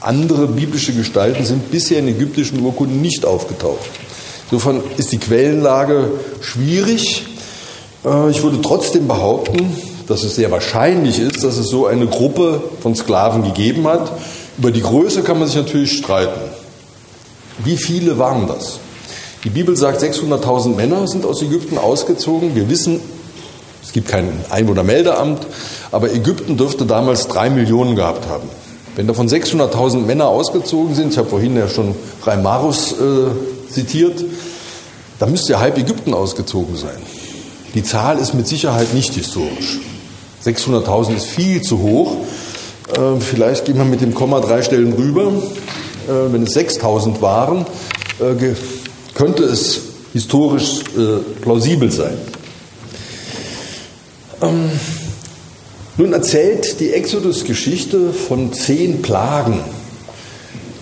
[0.00, 3.88] andere biblische Gestalten sind bisher in ägyptischen Urkunden nicht aufgetaucht.
[4.50, 6.10] Insofern ist die Quellenlage
[6.42, 7.24] schwierig.
[8.04, 9.74] Äh, ich würde trotzdem behaupten,
[10.08, 14.12] dass es sehr wahrscheinlich ist, dass es so eine Gruppe von Sklaven gegeben hat.
[14.58, 16.38] Über die Größe kann man sich natürlich streiten.
[17.64, 18.80] Wie viele waren das?
[19.44, 22.54] Die Bibel sagt, 600.000 Männer sind aus Ägypten ausgezogen.
[22.54, 23.00] Wir wissen,
[23.82, 25.46] es gibt kein Einwohnermeldeamt,
[25.92, 28.48] aber Ägypten dürfte damals drei Millionen gehabt haben.
[28.96, 31.94] Wenn davon 600.000 Männer ausgezogen sind, ich habe vorhin ja schon
[32.24, 34.24] Reimarus äh, zitiert,
[35.18, 36.96] dann müsste ja halb Ägypten ausgezogen sein.
[37.74, 39.80] Die Zahl ist mit Sicherheit nicht historisch.
[40.44, 42.16] 600.000 ist viel zu hoch.
[42.94, 45.28] Äh, vielleicht gehen wir mit dem Komma drei Stellen rüber.
[46.08, 47.66] Äh, wenn es 6.000 waren,
[48.18, 48.54] äh,
[49.16, 49.80] könnte es
[50.12, 52.16] historisch äh, plausibel sein.
[54.42, 54.70] Ähm,
[55.96, 59.60] nun erzählt die Exodus-Geschichte von zehn Plagen,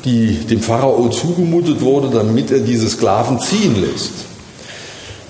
[0.04, 4.12] die dem Pharao zugemutet wurde, damit er diese Sklaven ziehen lässt.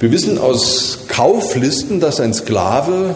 [0.00, 3.14] Wir wissen aus Kauflisten, dass ein Sklave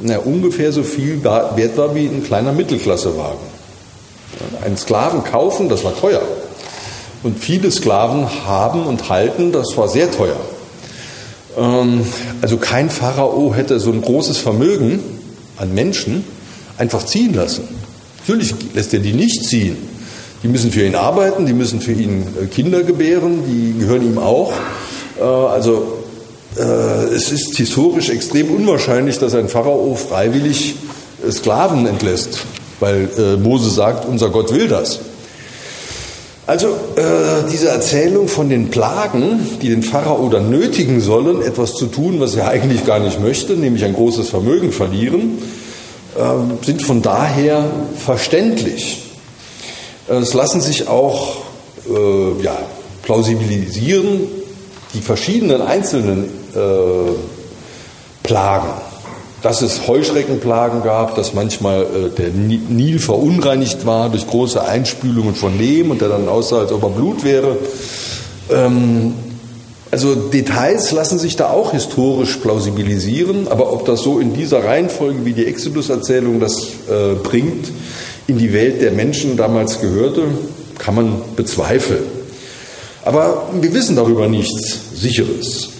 [0.00, 3.58] na, ungefähr so viel wert war wie ein kleiner Mittelklassewagen.
[4.64, 6.22] Einen Sklaven kaufen, das war teuer.
[7.22, 10.40] Und viele Sklaven haben und halten, das war sehr teuer.
[11.56, 12.02] Ähm,
[12.40, 15.00] also kein Pharao hätte so ein großes Vermögen
[15.56, 16.24] an Menschen
[16.76, 17.66] einfach ziehen lassen.
[18.18, 19.76] Natürlich lässt er die nicht ziehen.
[20.42, 24.18] Die müssen für ihn arbeiten, die müssen für ihn äh, Kinder gebären, die gehören ihm
[24.18, 24.52] auch.
[25.18, 25.98] Äh, also
[26.56, 30.76] äh, es ist historisch extrem unwahrscheinlich, dass ein Pharao freiwillig
[31.28, 32.44] Sklaven entlässt,
[32.78, 33.08] weil
[33.42, 35.00] Mose sagt, unser Gott will das.
[36.48, 41.88] Also äh, diese Erzählung von den Plagen, die den Pharao dann nötigen sollen, etwas zu
[41.88, 45.42] tun, was er eigentlich gar nicht möchte, nämlich ein großes Vermögen verlieren,
[46.16, 47.66] äh, sind von daher
[47.98, 49.02] verständlich.
[50.08, 51.36] Es lassen sich auch
[51.86, 52.56] äh, ja,
[53.02, 54.20] plausibilisieren,
[54.94, 57.12] die verschiedenen einzelnen äh,
[58.22, 58.70] Plagen
[59.42, 65.56] dass es Heuschreckenplagen gab, dass manchmal äh, der Nil verunreinigt war durch große Einspülungen von
[65.58, 67.56] Lehm und der dann aussah, als ob er Blut wäre.
[68.50, 69.14] Ähm,
[69.90, 75.24] also Details lassen sich da auch historisch plausibilisieren, aber ob das so in dieser Reihenfolge,
[75.24, 77.70] wie die Exodus-Erzählung das äh, bringt,
[78.26, 80.24] in die Welt der Menschen damals gehörte,
[80.78, 82.04] kann man bezweifeln.
[83.04, 85.70] Aber wir wissen darüber nichts Sicheres.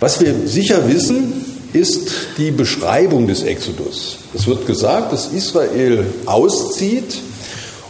[0.00, 1.45] Was wir sicher wissen,
[1.76, 4.18] ist die Beschreibung des Exodus.
[4.34, 7.18] Es wird gesagt, dass Israel auszieht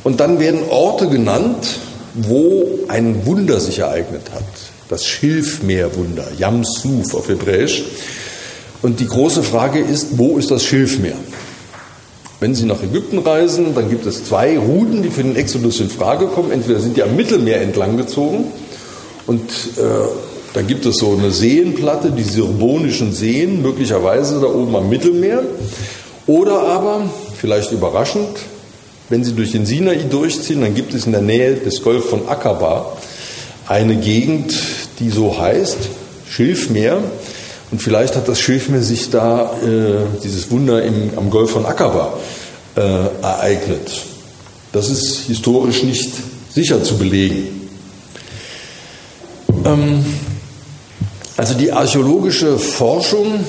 [0.03, 1.79] und dann werden Orte genannt,
[2.15, 4.45] wo ein Wunder sich ereignet hat.
[4.89, 7.85] Das Schilfmeerwunder, Yam Suf auf Hebräisch.
[8.83, 11.17] Und die große Frage ist, wo ist das Schilfmeer?
[12.39, 15.89] Wenn Sie nach Ägypten reisen, dann gibt es zwei Routen, die für den Exodus in
[15.89, 16.53] Frage kommen.
[16.53, 18.53] Entweder sind die am Mittelmeer entlang gezogen
[19.27, 19.83] und äh,
[20.57, 25.43] Dann gibt es so eine Seenplatte, die Sirbonischen Seen, möglicherweise da oben am Mittelmeer.
[26.27, 28.39] Oder aber, vielleicht überraschend,
[29.11, 32.27] wenn Sie durch den Sinai durchziehen, dann gibt es in der Nähe des Golf von
[32.27, 32.97] Aqaba
[33.69, 34.55] eine Gegend,
[34.99, 35.77] die so heißt,
[36.31, 37.03] Schilfmeer.
[37.71, 42.15] Und vielleicht hat das Schilfmeer sich da, äh, dieses Wunder im, am Golf von Aqaba,
[42.77, 44.07] äh, ereignet.
[44.73, 46.13] Das ist historisch nicht
[46.51, 47.69] sicher zu belegen.
[49.67, 50.03] Ähm,
[51.37, 53.45] also die archäologische Forschung,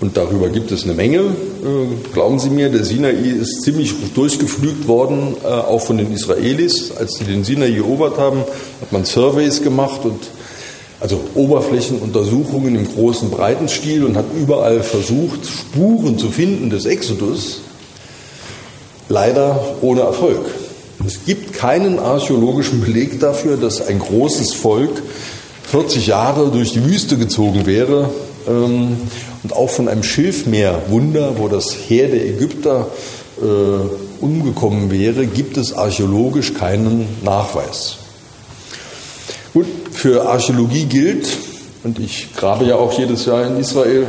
[0.00, 4.86] und darüber gibt es eine Menge, äh, glauben Sie mir, der Sinai ist ziemlich durchgeflügt
[4.86, 6.92] worden, äh, auch von den Israelis.
[6.96, 8.44] Als sie den Sinai erobert haben,
[8.80, 10.20] hat man Surveys gemacht und
[11.00, 17.60] also Oberflächenuntersuchungen im großen, breiten Stil und hat überall versucht, Spuren zu finden des Exodus.
[19.08, 20.44] Leider ohne Erfolg.
[21.06, 25.02] Es gibt keinen archäologischen Beleg dafür, dass ein großes Volk
[25.70, 28.08] 40 Jahre durch die Wüste gezogen wäre
[28.46, 28.96] ähm,
[29.42, 32.88] und auch von einem Schilfmeerwunder, wo das Heer der Ägypter
[33.40, 37.96] äh, umgekommen wäre, gibt es archäologisch keinen Nachweis.
[39.52, 41.28] Gut, für Archäologie gilt,
[41.84, 44.06] und ich grabe ja auch jedes Jahr in Israel,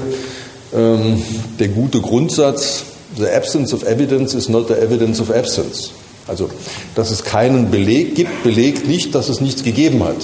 [0.73, 1.21] ähm,
[1.59, 2.83] der gute Grundsatz,
[3.17, 5.91] the absence of evidence is not the evidence of absence.
[6.25, 6.49] Also,
[6.95, 10.15] dass es keinen Beleg gibt, belegt nicht, dass es nichts gegeben hat.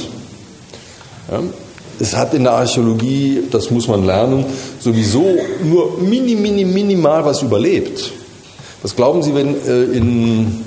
[1.31, 1.41] Ja,
[1.99, 4.45] es hat in der Archäologie, das muss man lernen,
[4.79, 5.25] sowieso
[5.63, 8.11] nur mini, mini, minimal was überlebt.
[8.81, 10.63] Was glauben Sie, wenn äh, in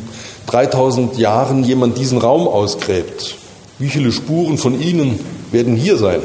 [0.47, 3.37] 3000 Jahren jemand diesen Raum ausgräbt?
[3.79, 5.21] Wie viele Spuren von Ihnen
[5.53, 6.21] werden hier sein?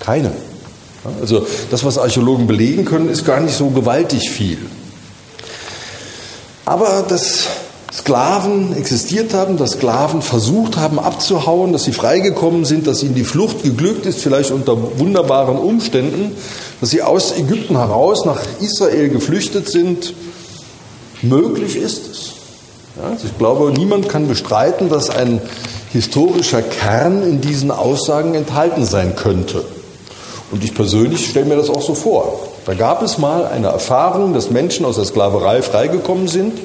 [0.00, 0.32] Keine.
[1.20, 4.58] Also das, was Archäologen belegen können, ist gar nicht so gewaltig viel.
[6.64, 7.46] Aber dass
[7.92, 13.24] Sklaven existiert haben, dass Sklaven versucht haben abzuhauen, dass sie freigekommen sind, dass ihnen die
[13.24, 16.36] Flucht geglückt ist, vielleicht unter wunderbaren Umständen,
[16.80, 20.14] dass sie aus Ägypten heraus nach Israel geflüchtet sind,
[21.22, 22.32] möglich ist es.
[22.96, 25.40] Ja, also ich glaube, niemand kann bestreiten, dass ein
[25.92, 29.64] historischer Kern in diesen Aussagen enthalten sein könnte.
[30.50, 32.40] Und ich persönlich stelle mir das auch so vor.
[32.66, 36.58] Da gab es mal eine Erfahrung, dass Menschen aus der Sklaverei freigekommen sind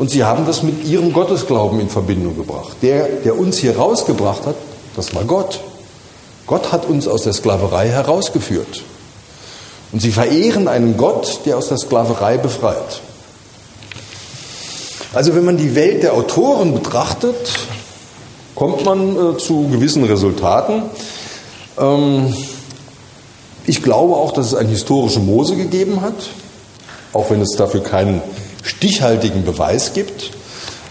[0.00, 2.74] und sie haben das mit ihrem Gottesglauben in Verbindung gebracht.
[2.80, 4.54] Der, der uns hier rausgebracht hat,
[4.96, 5.60] das war Gott.
[6.46, 8.82] Gott hat uns aus der Sklaverei herausgeführt.
[9.92, 13.02] Und sie verehren einen Gott, der aus der Sklaverei befreit.
[15.12, 17.50] Also wenn man die Welt der Autoren betrachtet,
[18.54, 20.84] kommt man äh, zu gewissen Resultaten.
[21.78, 22.32] Ähm,
[23.66, 26.30] ich glaube auch, dass es einen historischen Mose gegeben hat,
[27.12, 28.22] auch wenn es dafür keinen
[28.62, 30.30] stichhaltigen Beweis gibt.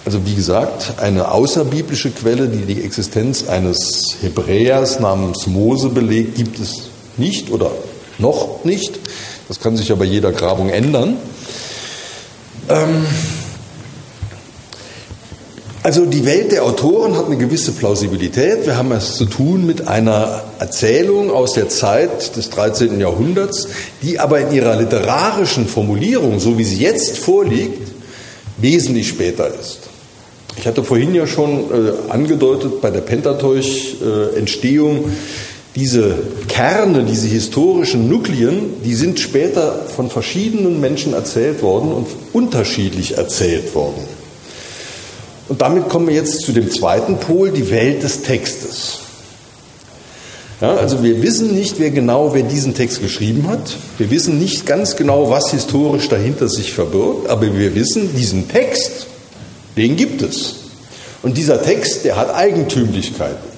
[0.06, 6.60] Also wie gesagt, eine außerbiblische Quelle, die die Existenz eines Hebräers namens Mose belegt, gibt
[6.60, 7.72] es nicht oder
[8.18, 9.00] noch nicht.
[9.48, 11.18] Das kann sich ja bei jeder Grabung ändern.
[12.70, 13.06] Ähm,
[15.82, 18.66] also die Welt der Autoren hat eine gewisse Plausibilität.
[18.66, 23.00] Wir haben es zu tun mit einer Erzählung aus der Zeit des 13.
[23.00, 23.70] Jahrhunderts,
[24.02, 27.88] die aber in ihrer literarischen Formulierung, so wie sie jetzt vorliegt,
[28.58, 29.80] wesentlich später ist.
[30.58, 35.12] Ich hatte vorhin ja schon äh, angedeutet bei der Pentateuch-Entstehung, äh,
[35.76, 36.16] diese
[36.50, 43.74] Kerne, diese historischen Nuklien, die sind später von verschiedenen Menschen erzählt worden und unterschiedlich erzählt
[43.74, 44.19] worden.
[45.50, 49.00] Und damit kommen wir jetzt zu dem zweiten Pol, die Welt des Textes.
[50.62, 53.78] Ja, also wir wissen nicht, wer genau, wer diesen Text geschrieben hat.
[53.98, 59.08] Wir wissen nicht ganz genau, was historisch dahinter sich verbirgt, aber wir wissen, diesen Text,
[59.76, 60.56] den gibt es.
[61.24, 63.50] Und dieser Text, der hat Eigentümlichkeiten.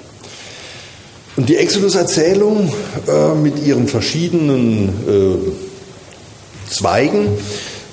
[1.36, 2.72] Und die Exodus-Erzählung
[3.08, 7.28] äh, mit ihren verschiedenen äh, Zweigen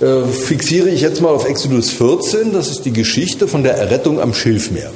[0.00, 4.20] äh, fixiere ich jetzt mal auf Exodus 14, das ist die Geschichte von der Errettung
[4.20, 4.92] am Schilfmeer.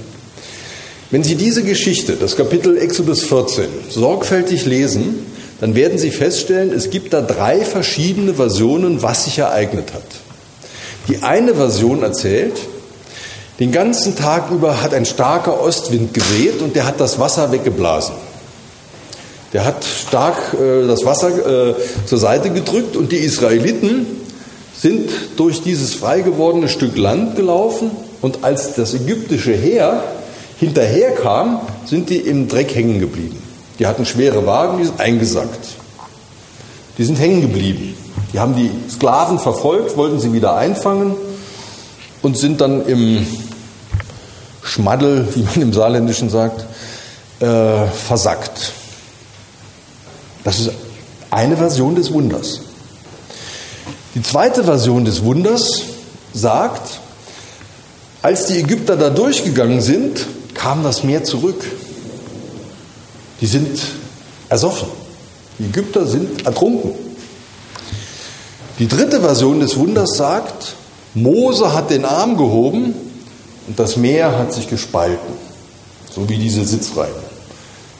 [1.11, 5.27] Wenn Sie diese Geschichte, das Kapitel Exodus 14, sorgfältig lesen,
[5.61, 10.03] dann werden Sie feststellen, es gibt da drei verschiedene Versionen, was sich ereignet hat.
[11.09, 12.55] Die eine Version erzählt,
[13.59, 18.15] den ganzen Tag über hat ein starker Ostwind geweht und der hat das Wasser weggeblasen.
[19.53, 21.75] Der hat stark äh, das Wasser äh,
[22.07, 24.22] zur Seite gedrückt und die Israeliten
[24.83, 30.03] sind durch dieses frei gewordene Stück Land gelaufen und als das ägyptische Heer
[30.59, 33.41] hinterherkam, sind die im Dreck hängen geblieben.
[33.79, 35.69] Die hatten schwere Wagen, die sind eingesackt.
[36.99, 37.95] Die sind hängen geblieben.
[38.33, 41.15] Die haben die Sklaven verfolgt, wollten sie wieder einfangen
[42.21, 43.25] und sind dann im
[44.65, 46.67] Schmaddel, wie man im Saarländischen sagt,
[47.39, 48.73] äh, versackt.
[50.43, 50.71] Das ist
[51.31, 52.63] eine Version des Wunders.
[54.15, 55.85] Die zweite Version des Wunders
[56.35, 57.01] sagt,
[58.21, 61.65] als die Ägypter da durchgegangen sind, kam das Meer zurück.
[63.41, 63.81] Die sind
[64.51, 64.89] ersoffen.
[65.59, 66.91] Die Ägypter sind ertrunken.
[68.79, 70.75] Die dritte Version des Wunders sagt,
[71.15, 72.95] Mose hat den Arm gehoben
[73.67, 75.35] und das Meer hat sich gespalten,
[76.15, 77.15] so wie diese Sitzreihen.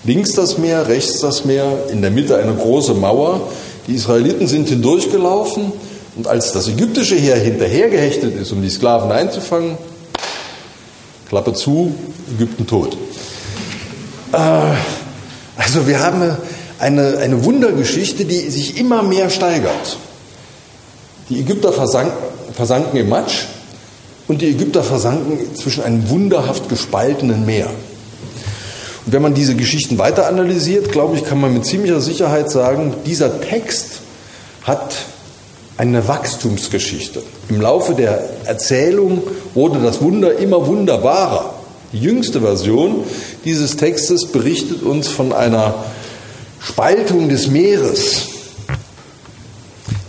[0.05, 3.49] Links das Meer, rechts das Meer, in der Mitte eine große Mauer.
[3.87, 5.73] Die Israeliten sind hindurchgelaufen
[6.17, 9.79] und als das ägyptische Heer hinterhergehechtet ist, um die Sklaven einzufangen,
[11.29, 11.95] Klappe zu,
[12.35, 12.97] Ägypten tot.
[14.33, 14.37] Äh,
[15.57, 16.37] also wir haben
[16.79, 19.99] eine, eine Wundergeschichte, die sich immer mehr steigert.
[21.29, 22.13] Die Ägypter versank,
[22.53, 23.45] versanken im Matsch
[24.29, 27.71] und die Ägypter versanken zwischen einem wunderhaft gespaltenen Meer.
[29.07, 32.95] Und wenn man diese Geschichten weiter analysiert, glaube ich, kann man mit ziemlicher Sicherheit sagen,
[33.07, 34.01] dieser Text
[34.63, 34.95] hat
[35.77, 37.23] eine Wachstumsgeschichte.
[37.49, 39.23] Im Laufe der Erzählung
[39.55, 41.55] wurde das Wunder immer wunderbarer.
[41.93, 43.05] Die jüngste Version
[43.45, 45.75] dieses Textes berichtet uns von einer
[46.61, 48.29] Spaltung des Meeres.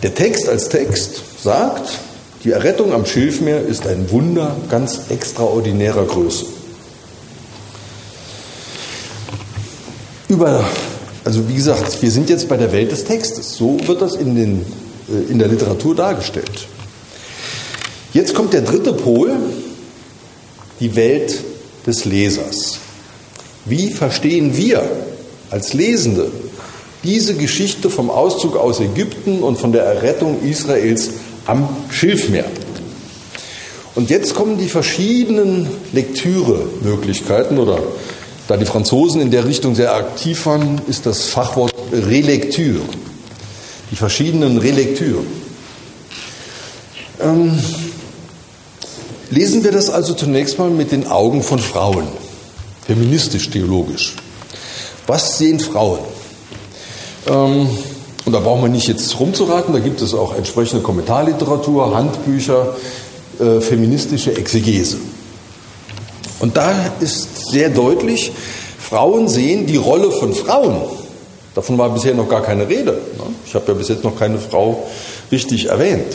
[0.02, 1.98] Der Text als Text sagt,
[2.44, 6.44] die Errettung am Schilfmeer ist ein Wunder ganz extraordinärer Größe.
[10.28, 10.64] Über,
[11.24, 13.54] also wie gesagt, wir sind jetzt bei der Welt des Textes.
[13.54, 14.66] So wird das in den
[15.08, 16.66] in der Literatur dargestellt.
[18.12, 19.32] Jetzt kommt der dritte Pol,
[20.80, 21.40] die Welt
[21.86, 22.78] des Lesers.
[23.64, 24.82] Wie verstehen wir
[25.50, 26.30] als Lesende
[27.02, 31.10] diese Geschichte vom Auszug aus Ägypten und von der Errettung Israels
[31.46, 32.46] am Schilfmeer?
[33.94, 37.78] Und jetzt kommen die verschiedenen Lektüremöglichkeiten oder
[38.48, 42.80] da die Franzosen in der Richtung sehr aktiv waren, ist das Fachwort Relektür
[43.90, 45.26] die verschiedenen Relektüren.
[47.20, 47.58] Ähm,
[49.30, 52.06] lesen wir das also zunächst mal mit den Augen von Frauen,
[52.86, 54.16] feministisch-theologisch.
[55.06, 56.00] Was sehen Frauen?
[57.26, 57.68] Ähm,
[58.24, 62.74] und da brauchen wir nicht jetzt rumzuraten, da gibt es auch entsprechende Kommentarliteratur, Handbücher,
[63.38, 64.96] äh, feministische Exegese.
[66.40, 68.32] Und da ist sehr deutlich,
[68.78, 70.82] Frauen sehen die Rolle von Frauen
[71.54, 72.92] Davon war bisher noch gar keine Rede.
[72.92, 73.24] Ne?
[73.46, 74.86] Ich habe ja bis jetzt noch keine Frau
[75.30, 76.14] richtig erwähnt.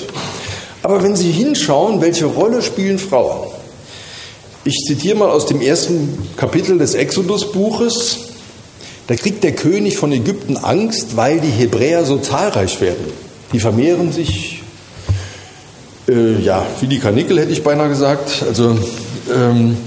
[0.84, 3.48] Aber wenn Sie hinschauen, welche Rolle spielen Frauen?
[4.66, 8.20] Ich zitiere mal aus dem ersten Kapitel des Exodus-Buches.
[9.08, 13.06] Da kriegt der König von Ägypten Angst, weil die Hebräer so zahlreich werden.
[13.54, 14.62] Die vermehren sich,
[16.08, 18.44] äh, ja, wie die Karnickel hätte ich beinahe gesagt.
[18.48, 18.78] Also,
[19.34, 19.78] ähm,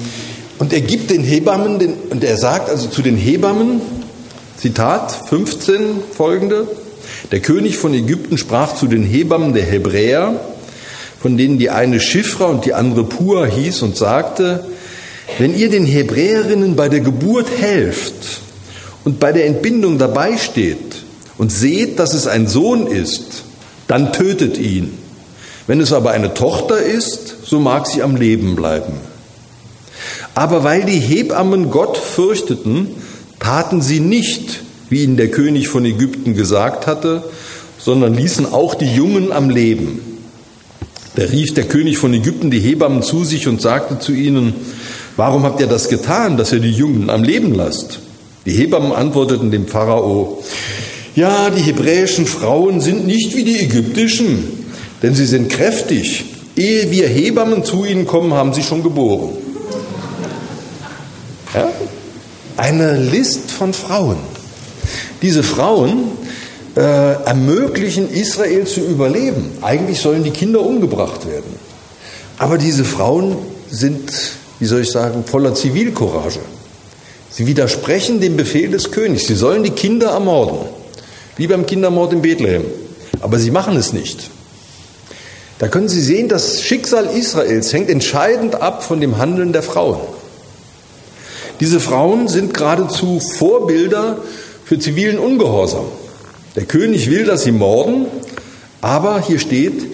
[0.59, 3.81] und er gibt den Hebammen, den, und er sagt also zu den Hebammen,
[4.63, 6.69] Zitat 15 folgende.
[7.33, 10.41] Der König von Ägypten sprach zu den Hebammen der Hebräer,
[11.21, 14.65] von denen die eine Schifra und die andere Pua hieß, und sagte,
[15.39, 18.41] wenn ihr den Hebräerinnen bei der Geburt helft
[19.03, 20.95] und bei der Entbindung dabei steht
[21.39, 23.43] und seht, dass es ein Sohn ist,
[23.89, 24.97] dann tötet ihn.
[25.67, 28.93] Wenn es aber eine Tochter ist, so mag sie am Leben bleiben.
[30.37, 32.95] Aber weil die Hebammen Gott fürchteten,
[33.43, 37.25] taten sie nicht, wie ihnen der König von Ägypten gesagt hatte,
[37.79, 40.01] sondern ließen auch die Jungen am Leben.
[41.17, 44.55] Da rief der König von Ägypten die Hebammen zu sich und sagte zu ihnen,
[45.17, 47.99] warum habt ihr das getan, dass ihr die Jungen am Leben lasst?
[48.47, 50.43] Die Hebammen antworteten dem Pharao,
[51.15, 54.45] ja, die hebräischen Frauen sind nicht wie die ägyptischen,
[55.03, 56.25] denn sie sind kräftig.
[56.57, 59.31] Ehe wir Hebammen zu ihnen kommen, haben sie schon geboren.
[61.55, 61.69] Ja?
[62.63, 64.19] Eine List von Frauen.
[65.21, 66.13] Diese Frauen
[66.77, 69.51] äh, ermöglichen Israel zu überleben.
[69.63, 71.57] Eigentlich sollen die Kinder umgebracht werden.
[72.39, 73.37] Aber diese Frauen
[73.69, 74.13] sind,
[74.61, 76.39] wie soll ich sagen, voller Zivilcourage.
[77.31, 79.27] Sie widersprechen dem Befehl des Königs.
[79.27, 80.59] Sie sollen die Kinder ermorden,
[81.37, 82.65] wie beim Kindermord in Bethlehem.
[83.21, 84.31] Aber sie machen es nicht.
[85.59, 90.01] Da können Sie sehen, das Schicksal Israels hängt entscheidend ab von dem Handeln der Frauen.
[91.63, 94.17] Diese Frauen sind geradezu Vorbilder
[94.65, 95.85] für zivilen Ungehorsam.
[96.57, 98.07] Der König will, dass sie morden,
[98.81, 99.85] aber hier steht,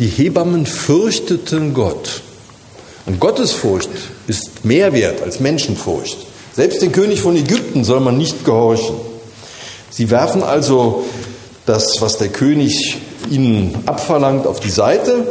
[0.00, 2.22] die Hebammen fürchteten Gott.
[3.06, 3.88] Und Gottesfurcht
[4.26, 6.18] ist mehr wert als Menschenfurcht.
[6.54, 8.96] Selbst den König von Ägypten soll man nicht gehorchen.
[9.90, 11.04] Sie werfen also
[11.66, 12.96] das, was der König
[13.30, 15.24] ihnen abverlangt, auf die Seite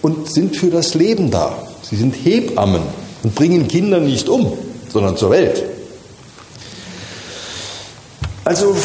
[0.00, 1.56] und sind für das Leben da.
[1.82, 2.82] Sie sind Hebammen
[3.24, 4.52] und bringen Kinder nicht um
[4.94, 5.64] sondern zur Welt.
[8.44, 8.76] Also,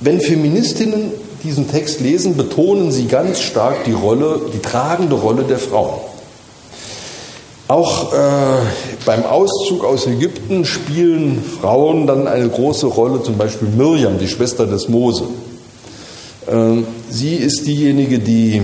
[0.00, 1.12] wenn Feministinnen
[1.44, 6.00] diesen Text lesen, betonen sie ganz stark die Rolle, die tragende Rolle der Frauen.
[7.68, 8.16] Auch äh,
[9.04, 14.66] beim Auszug aus Ägypten spielen Frauen dann eine große Rolle, zum Beispiel Mirjam, die Schwester
[14.66, 15.24] des Mose.
[16.46, 18.62] Äh, sie ist diejenige, die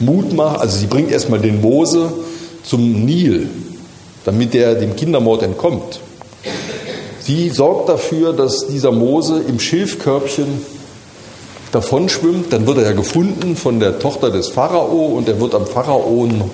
[0.00, 2.12] Mut macht, also sie bringt erstmal den Mose
[2.62, 3.48] zum Nil,
[4.24, 6.00] damit er dem Kindermord entkommt.
[7.20, 10.64] Sie sorgt dafür, dass dieser Mose im Schilfkörbchen
[11.72, 12.52] davonschwimmt.
[12.52, 16.50] Dann wird er ja gefunden von der Tochter des Pharao und er wird am Pharaon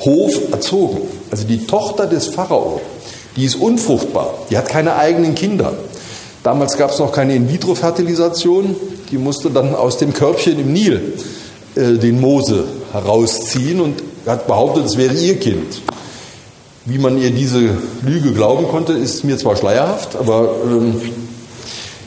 [0.00, 0.98] Hof erzogen.
[1.30, 2.80] Also die Tochter des Pharao,
[3.36, 5.72] die ist unfruchtbar, die hat keine eigenen Kinder.
[6.42, 8.74] Damals gab es noch keine In-vitro-Fertilisation,
[9.10, 11.14] die musste dann aus dem Körbchen im Nil
[11.76, 15.82] äh, den Mose herausziehen und hat behauptet, es wäre ihr Kind.
[16.84, 17.70] Wie man ihr diese
[18.04, 21.00] Lüge glauben konnte, ist mir zwar schleierhaft, aber ähm,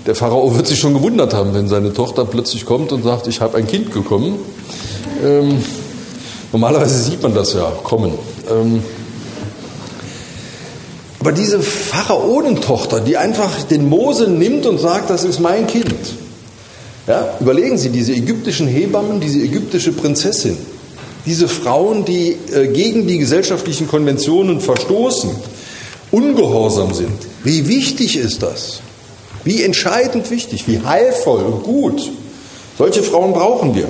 [0.06, 3.42] der Pharao wird sich schon gewundert haben, wenn seine Tochter plötzlich kommt und sagt, ich
[3.42, 4.36] habe ein Kind bekommen.
[5.24, 5.60] Ähm,
[6.56, 8.14] Normalerweise sieht man das ja kommen.
[8.50, 8.82] Ähm,
[11.20, 15.94] aber diese Pharaonentochter, die einfach den Mose nimmt und sagt, das ist mein Kind.
[17.08, 20.58] Ja, überlegen Sie, diese ägyptischen Hebammen, diese ägyptische Prinzessin,
[21.26, 25.32] diese Frauen, die äh, gegen die gesellschaftlichen Konventionen verstoßen,
[26.12, 27.18] ungehorsam sind.
[27.44, 28.82] Wie wichtig ist das?
[29.44, 32.12] Wie entscheidend wichtig, wie heilvoll und gut.
[32.78, 33.88] Solche Frauen brauchen wir.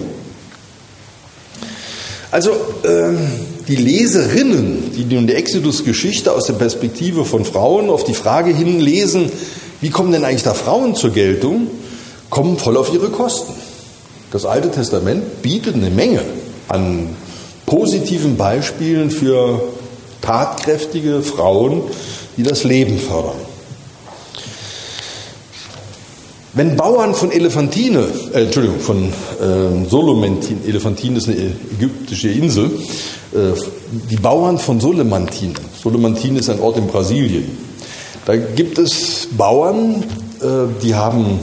[2.31, 2.51] Also
[2.83, 3.17] ähm,
[3.67, 8.79] die Leserinnen, die nun die Exodus-Geschichte aus der Perspektive von Frauen auf die Frage hin
[8.79, 9.31] lesen,
[9.81, 11.67] wie kommen denn eigentlich da Frauen zur Geltung,
[12.29, 13.53] kommen voll auf ihre Kosten.
[14.31, 16.21] Das Alte Testament bietet eine Menge
[16.67, 17.15] an
[17.65, 19.61] positiven Beispielen für
[20.21, 21.81] tatkräftige Frauen,
[22.37, 23.37] die das Leben fördern.
[26.53, 32.71] Wenn Bauern von Elefantine, äh, Entschuldigung, von äh, Solomentin, Elefantin ist eine ägyptische Insel,
[33.33, 33.59] äh,
[34.09, 35.53] die Bauern von Solemantin,
[35.83, 37.57] Solemantin ist ein Ort in Brasilien,
[38.25, 40.03] da gibt es Bauern,
[40.41, 40.45] äh,
[40.81, 41.39] die haben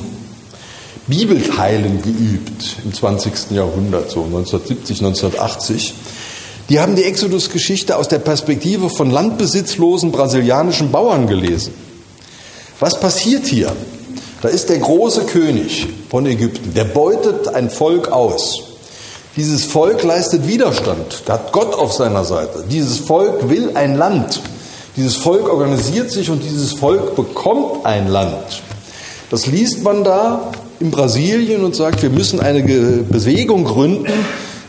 [1.12, 3.50] Bibelteilen geübt im 20.
[3.50, 5.94] Jahrhundert, so 1970, 1980.
[6.70, 11.74] Die haben die Exodus-Geschichte aus der Perspektive von landbesitzlosen brasilianischen Bauern gelesen.
[12.80, 13.70] Was passiert hier?
[14.40, 18.62] Da ist der große König von Ägypten, der beutet ein Volk aus.
[19.36, 22.64] Dieses Volk leistet Widerstand, da hat Gott auf seiner Seite.
[22.70, 24.40] Dieses Volk will ein Land.
[24.96, 28.62] Dieses Volk organisiert sich und dieses Volk bekommt ein Land.
[29.28, 30.52] Das liest man da
[30.82, 34.12] in Brasilien und sagt, wir müssen eine Bewegung gründen,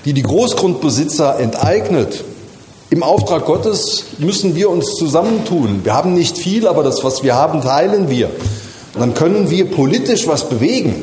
[0.06, 2.24] die die Großgrundbesitzer enteignet.
[2.92, 5.82] Im Auftrag Gottes müssen wir uns zusammentun.
[5.84, 8.28] Wir haben nicht viel, aber das, was wir haben, teilen wir.
[8.94, 11.02] Und dann können wir politisch was bewegen.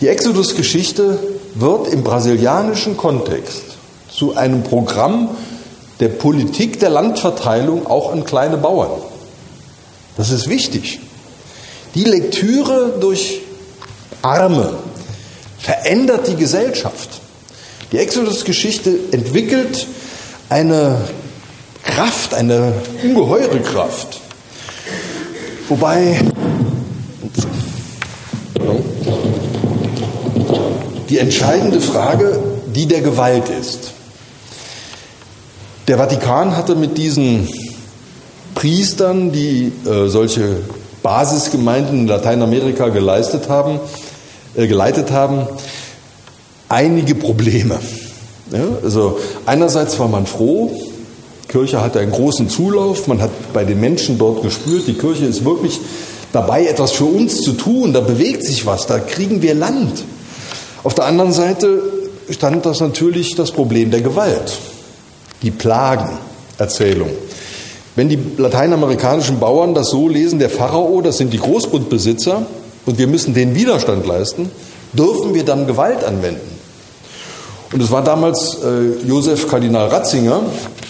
[0.00, 1.20] Die Exodus-Geschichte
[1.54, 3.62] wird im brasilianischen Kontext
[4.10, 5.28] zu einem Programm
[6.00, 8.90] der Politik der Landverteilung auch an kleine Bauern.
[10.16, 10.98] Das ist wichtig.
[11.94, 13.42] Die Lektüre durch
[14.22, 14.78] Arme
[15.58, 17.20] verändert die Gesellschaft.
[17.92, 19.86] Die Exodus-Geschichte entwickelt
[20.48, 20.96] eine
[21.84, 22.72] Kraft, eine
[23.02, 24.20] ungeheure Kraft.
[25.68, 26.18] Wobei
[31.10, 32.42] die entscheidende Frage
[32.74, 33.92] die der Gewalt ist.
[35.88, 37.48] Der Vatikan hatte mit diesen
[38.54, 40.60] Priestern, die äh, solche
[41.02, 43.80] Basisgemeinden in Lateinamerika geleistet haben,
[44.54, 45.46] äh, geleitet haben,
[46.68, 47.78] einige Probleme.
[48.50, 50.70] Ja, also einerseits war man froh,
[51.52, 53.06] Kirche hatte einen großen Zulauf.
[53.06, 55.78] Man hat bei den Menschen dort gespürt, die Kirche ist wirklich
[56.32, 57.92] dabei, etwas für uns zu tun.
[57.92, 60.02] Da bewegt sich was, da kriegen wir Land.
[60.82, 61.82] Auf der anderen Seite
[62.30, 64.58] stand das natürlich das Problem der Gewalt,
[65.42, 67.10] die Plagenerzählung.
[67.94, 72.46] Wenn die lateinamerikanischen Bauern das so lesen, der Pharao, das sind die Großgrundbesitzer
[72.86, 74.50] und wir müssen den Widerstand leisten,
[74.92, 76.52] dürfen wir dann Gewalt anwenden.
[77.72, 80.42] Und es war damals äh, Josef Kardinal Ratzinger,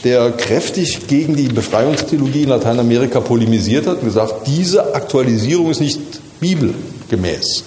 [0.03, 6.01] der kräftig gegen die Befreiungstheologie in Lateinamerika polemisiert hat und gesagt, diese Aktualisierung ist nicht
[6.41, 7.65] bibelgemäß.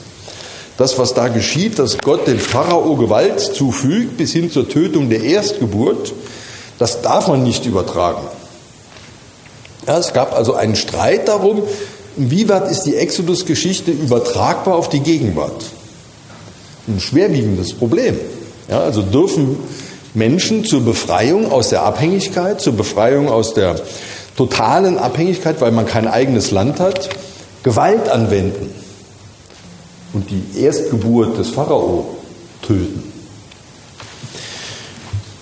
[0.78, 5.24] Das, was da geschieht, dass Gott dem Pharao Gewalt zufügt bis hin zur Tötung der
[5.24, 6.12] Erstgeburt,
[6.78, 8.28] das darf man nicht übertragen.
[9.88, 11.64] Ja, es gab also einen Streit darum,
[12.18, 15.66] inwieweit ist die Exodus-Geschichte übertragbar auf die Gegenwart.
[16.88, 18.18] Ein schwerwiegendes Problem.
[18.70, 19.58] Ja, also dürfen
[20.14, 23.76] Menschen zur Befreiung aus der Abhängigkeit, zur Befreiung aus der
[24.38, 27.10] totalen Abhängigkeit, weil man kein eigenes Land hat,
[27.64, 28.72] Gewalt anwenden
[30.14, 32.18] und die Erstgeburt des Pharao
[32.62, 33.12] töten?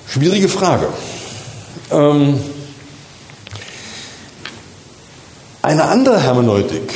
[0.08, 0.88] Schwierige Frage.
[1.92, 2.40] Ähm,
[5.64, 6.94] eine andere Hermeneutik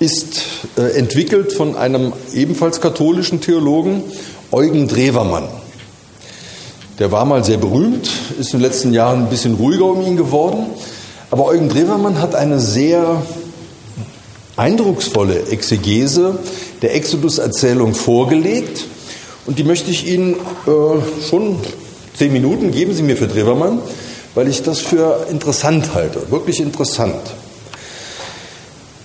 [0.00, 0.42] ist
[0.76, 4.02] äh, entwickelt von einem ebenfalls katholischen Theologen,
[4.50, 5.44] Eugen Drewermann.
[6.98, 10.16] Der war mal sehr berühmt, ist in den letzten Jahren ein bisschen ruhiger um ihn
[10.16, 10.66] geworden.
[11.30, 13.22] Aber Eugen Drewermann hat eine sehr
[14.56, 16.40] eindrucksvolle Exegese
[16.82, 18.84] der Exodus-Erzählung vorgelegt.
[19.46, 21.60] Und die möchte ich Ihnen äh, schon
[22.14, 23.78] zehn Minuten geben Sie mir für Drewermann,
[24.36, 27.22] weil ich das für interessant halte, wirklich interessant.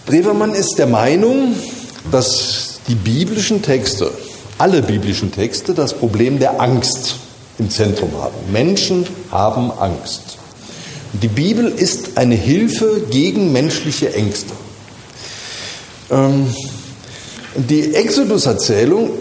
[0.05, 1.55] Drewermann ist der Meinung,
[2.11, 4.11] dass die biblischen Texte,
[4.57, 7.15] alle biblischen Texte, das Problem der Angst
[7.59, 8.36] im Zentrum haben.
[8.51, 10.38] Menschen haben Angst.
[11.13, 14.51] Die Bibel ist eine Hilfe gegen menschliche Ängste.
[16.09, 16.53] Ähm,
[17.55, 19.11] die Exodus-Erzählung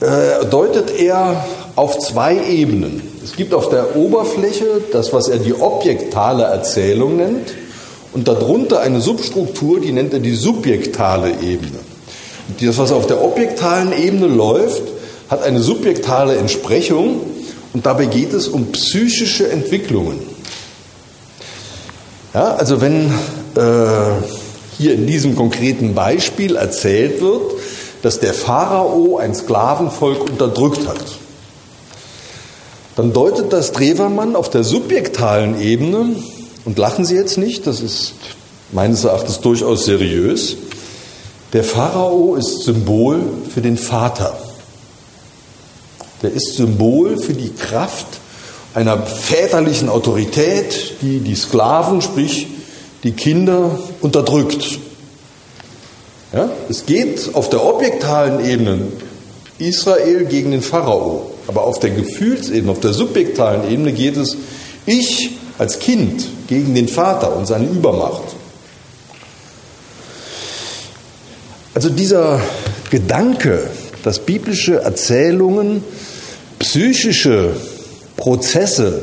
[0.00, 1.44] äh, deutet er
[1.76, 3.13] auf zwei Ebenen.
[3.24, 7.54] Es gibt auf der Oberfläche das, was er die objektale Erzählung nennt,
[8.12, 11.80] und darunter eine Substruktur, die nennt er die subjektale Ebene.
[12.48, 14.82] Und das, was auf der objektalen Ebene läuft,
[15.28, 17.22] hat eine subjektale Entsprechung
[17.72, 20.20] und dabei geht es um psychische Entwicklungen.
[22.34, 23.06] Ja, also wenn
[23.56, 23.86] äh,
[24.78, 27.52] hier in diesem konkreten Beispiel erzählt wird,
[28.02, 31.04] dass der Pharao ein Sklavenvolk unterdrückt hat,
[32.96, 36.16] dann deutet das Drewermann auf der subjektalen Ebene,
[36.64, 38.14] und lachen Sie jetzt nicht, das ist
[38.72, 40.56] meines Erachtens durchaus seriös,
[41.52, 43.20] der Pharao ist Symbol
[43.52, 44.36] für den Vater.
[46.22, 48.06] Der ist Symbol für die Kraft
[48.74, 52.48] einer väterlichen Autorität, die die Sklaven, sprich
[53.04, 54.80] die Kinder, unterdrückt.
[56.32, 58.86] Ja, es geht auf der objektalen Ebene
[59.58, 64.36] Israel gegen den Pharao, aber auf der Gefühlsebene, auf der subjektalen Ebene geht es
[64.86, 68.34] ich als Kind gegen den Vater und seine Übermacht.
[71.74, 72.40] Also dieser
[72.90, 73.68] Gedanke,
[74.02, 75.82] dass biblische Erzählungen
[76.58, 77.56] psychische
[78.16, 79.02] Prozesse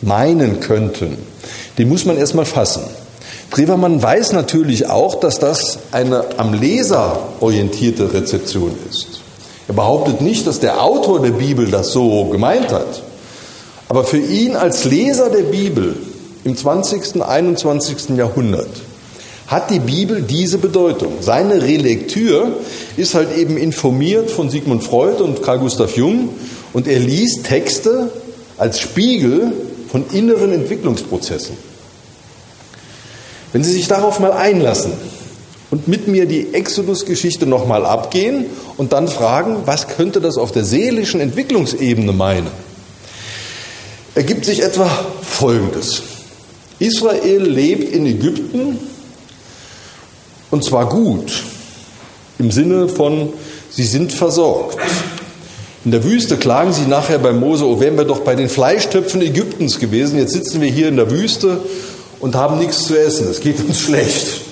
[0.00, 1.16] meinen könnten,
[1.78, 2.82] den muss man erstmal fassen.
[3.50, 9.13] Drewermann weiß natürlich auch, dass das eine am Leser orientierte Rezeption ist.
[9.68, 13.02] Er behauptet nicht, dass der Autor der Bibel das so gemeint hat.
[13.88, 15.96] Aber für ihn als Leser der Bibel
[16.44, 18.16] im 20., 21.
[18.16, 18.68] Jahrhundert
[19.46, 21.14] hat die Bibel diese Bedeutung.
[21.20, 22.56] Seine Relektür
[22.96, 26.30] ist halt eben informiert von Sigmund Freud und Carl Gustav Jung
[26.72, 28.10] und er liest Texte
[28.56, 29.52] als Spiegel
[29.90, 31.56] von inneren Entwicklungsprozessen.
[33.52, 34.92] Wenn Sie sich darauf mal einlassen
[35.70, 38.46] und mit mir die Exodus-Geschichte nochmal abgehen
[38.76, 42.48] und dann fragen, was könnte das auf der seelischen Entwicklungsebene meinen,
[44.14, 44.88] ergibt sich etwa
[45.22, 46.02] Folgendes.
[46.78, 48.78] Israel lebt in Ägypten
[50.50, 51.42] und zwar gut,
[52.38, 53.32] im Sinne von,
[53.70, 54.78] sie sind versorgt.
[55.84, 59.20] In der Wüste klagen sie nachher bei Mose, oh, wären wir doch bei den Fleischtöpfen
[59.20, 60.18] Ägyptens gewesen.
[60.18, 61.60] Jetzt sitzen wir hier in der Wüste
[62.20, 63.28] und haben nichts zu essen.
[63.28, 64.43] Es geht uns schlecht.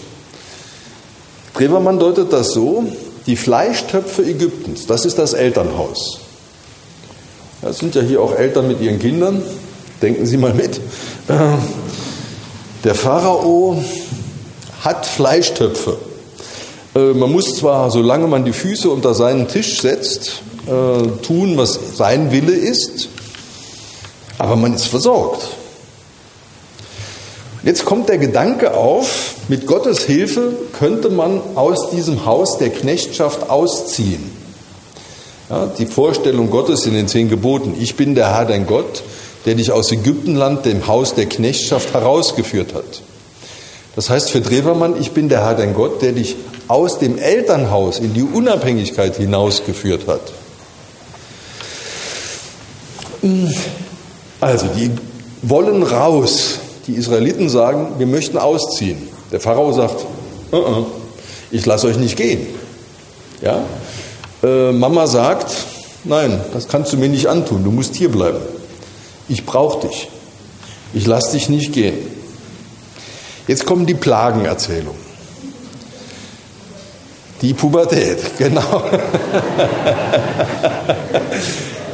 [1.55, 2.85] Brevermann deutet das so,
[3.27, 6.21] die Fleischtöpfe Ägyptens, das ist das Elternhaus.
[7.61, 9.43] Das sind ja hier auch Eltern mit ihren Kindern.
[10.01, 10.81] Denken Sie mal mit.
[12.83, 13.81] Der Pharao
[14.81, 15.97] hat Fleischtöpfe.
[16.97, 21.97] Äh, man muss zwar, solange man die Füße unter seinen Tisch setzt, äh, tun, was
[21.97, 23.09] sein Wille ist,
[24.39, 25.47] aber man ist versorgt.
[27.65, 33.51] Jetzt kommt der Gedanke auf, mit Gottes Hilfe könnte man aus diesem Haus der Knechtschaft
[33.51, 34.31] ausziehen.
[35.49, 39.03] Ja, die Vorstellung Gottes in den zehn Geboten, ich bin der Herr dein Gott,
[39.47, 43.03] der dich aus Ägyptenland, dem Haus der Knechtschaft, herausgeführt hat.
[43.95, 46.37] Das heißt für Drewermann, ich bin der Herr dein Gott, der dich
[46.67, 50.33] aus dem Elternhaus in die Unabhängigkeit hinausgeführt hat.
[54.41, 54.91] Also, die
[55.43, 56.59] wollen raus.
[56.87, 59.09] Die Israeliten sagen, wir möchten ausziehen.
[59.31, 60.05] Der Pharao sagt,
[60.53, 60.87] uh -uh,
[61.51, 62.47] ich lasse euch nicht gehen.
[63.41, 63.65] Ja?
[64.43, 65.55] Äh, Mama sagt,
[66.05, 68.41] nein, das kannst du mir nicht antun, du musst hier bleiben.
[69.29, 70.09] Ich brauche dich.
[70.95, 71.95] Ich lasse dich nicht gehen.
[73.47, 75.01] Jetzt kommen die Plagenerzählungen.
[77.41, 78.83] Die Pubertät, genau.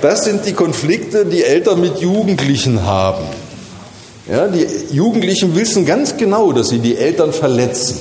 [0.03, 3.25] Das sind die Konflikte, die Eltern mit Jugendlichen haben.
[4.31, 7.99] Ja, die Jugendlichen wissen ganz genau, dass sie die Eltern verletzen.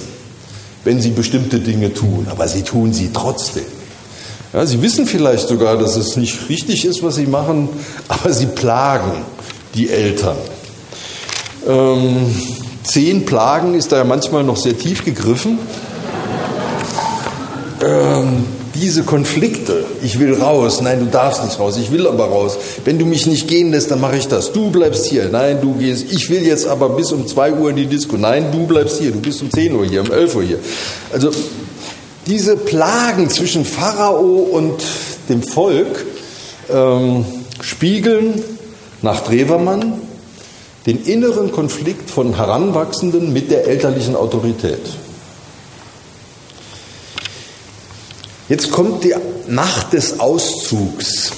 [0.83, 3.65] wenn sie bestimmte Dinge tun, aber sie tun sie trotzdem.
[4.53, 7.67] Ja, sie wissen vielleicht sogar, dass es nicht richtig ist, was sie machen,
[8.07, 9.11] aber sie plagen
[9.75, 10.37] die Eltern.
[11.67, 12.33] Ähm,
[12.83, 15.59] zehn Plagen ist da ja manchmal noch sehr tief gegriffen.
[17.85, 18.45] Ähm,
[18.79, 22.57] diese Konflikte, ich will raus, nein, du darfst nicht raus, ich will aber raus.
[22.85, 24.51] Wenn du mich nicht gehen lässt, dann mache ich das.
[24.51, 27.75] Du bleibst hier, nein, du gehst, ich will jetzt aber bis um 2 Uhr in
[27.75, 30.43] die Disco, nein, du bleibst hier, du bist um 10 Uhr hier, um 11 Uhr
[30.43, 30.59] hier.
[31.11, 31.31] Also
[32.25, 34.83] diese Plagen zwischen Pharao und
[35.29, 36.05] dem Volk
[36.69, 37.25] ähm,
[37.61, 38.43] spiegeln
[39.01, 40.01] nach Drewermann
[40.85, 44.79] den inneren Konflikt von Heranwachsenden mit der elterlichen Autorität.
[48.49, 49.13] Jetzt kommt die
[49.47, 51.33] Nacht des Auszugs,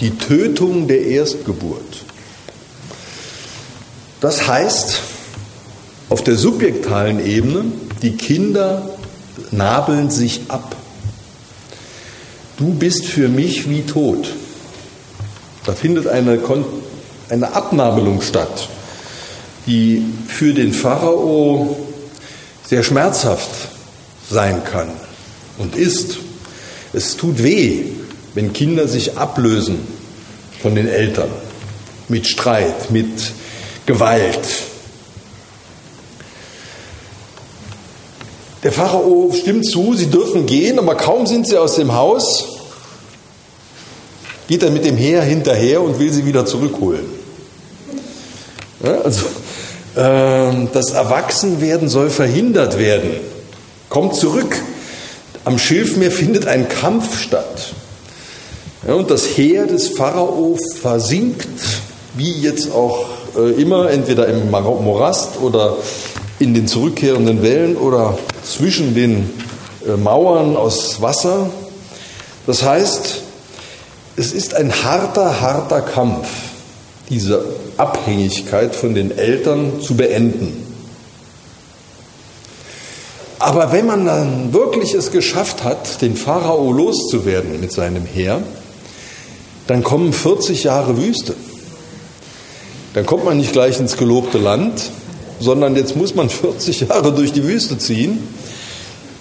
[0.00, 2.04] die Tötung der Erstgeburt.
[4.20, 5.00] Das heißt,
[6.08, 7.66] auf der subjektalen Ebene,
[8.00, 8.82] die Kinder
[9.50, 10.74] nabeln sich ab.
[12.56, 14.30] Du bist für mich wie tot.
[15.66, 16.40] Da findet eine,
[17.28, 18.70] eine Abnabelung statt,
[19.66, 21.78] die für den Pharao
[22.64, 23.50] sehr schmerzhaft
[24.30, 24.88] sein kann
[25.58, 26.27] und ist.
[26.92, 27.84] Es tut weh,
[28.34, 29.78] wenn Kinder sich ablösen
[30.62, 31.28] von den Eltern
[32.08, 33.32] mit Streit, mit
[33.86, 34.48] Gewalt.
[38.62, 42.48] Der Pharao stimmt zu, sie dürfen gehen, aber kaum sind sie aus dem Haus,
[44.48, 47.04] geht er mit dem Heer hinterher und will sie wieder zurückholen.
[48.82, 49.26] Ja, also
[49.94, 53.10] äh, das Erwachsenwerden soll verhindert werden.
[53.88, 54.56] Kommt zurück.
[55.48, 57.72] Am Schilfmeer findet ein Kampf statt.
[58.86, 61.48] Ja, und das Heer des Pharao versinkt,
[62.12, 65.78] wie jetzt auch äh, immer, entweder im Morast oder
[66.38, 69.30] in den zurückkehrenden Wellen oder zwischen den
[69.86, 71.48] äh, Mauern aus Wasser.
[72.46, 73.22] Das heißt,
[74.16, 76.28] es ist ein harter, harter Kampf,
[77.08, 77.42] diese
[77.78, 80.67] Abhängigkeit von den Eltern zu beenden.
[83.48, 88.42] Aber wenn man dann wirklich es geschafft hat, den Pharao loszuwerden mit seinem Heer,
[89.66, 91.34] dann kommen 40 Jahre Wüste.
[92.92, 94.90] Dann kommt man nicht gleich ins gelobte Land,
[95.40, 98.18] sondern jetzt muss man 40 Jahre durch die Wüste ziehen.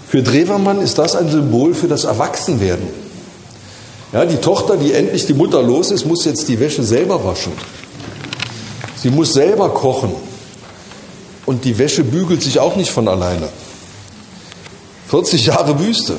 [0.09, 2.89] Für Drewermann ist das ein Symbol für das Erwachsenwerden.
[4.11, 7.53] Ja, die Tochter, die endlich die Mutter los ist, muss jetzt die Wäsche selber waschen.
[8.97, 10.11] Sie muss selber kochen.
[11.45, 13.47] Und die Wäsche bügelt sich auch nicht von alleine.
[15.09, 16.13] 40 Jahre Wüste.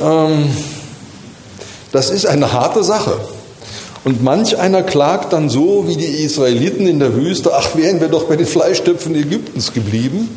[0.00, 0.50] Ähm,
[1.92, 3.16] das ist eine harte Sache.
[4.04, 8.08] Und manch einer klagt dann so wie die Israeliten in der Wüste, ach, wären wir
[8.08, 10.28] doch bei den Fleischtöpfen Ägyptens geblieben.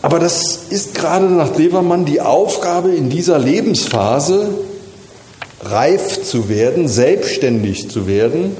[0.00, 4.48] Aber das ist gerade nach Levermann die Aufgabe in dieser Lebensphase,
[5.62, 8.56] reif zu werden, selbstständig zu werden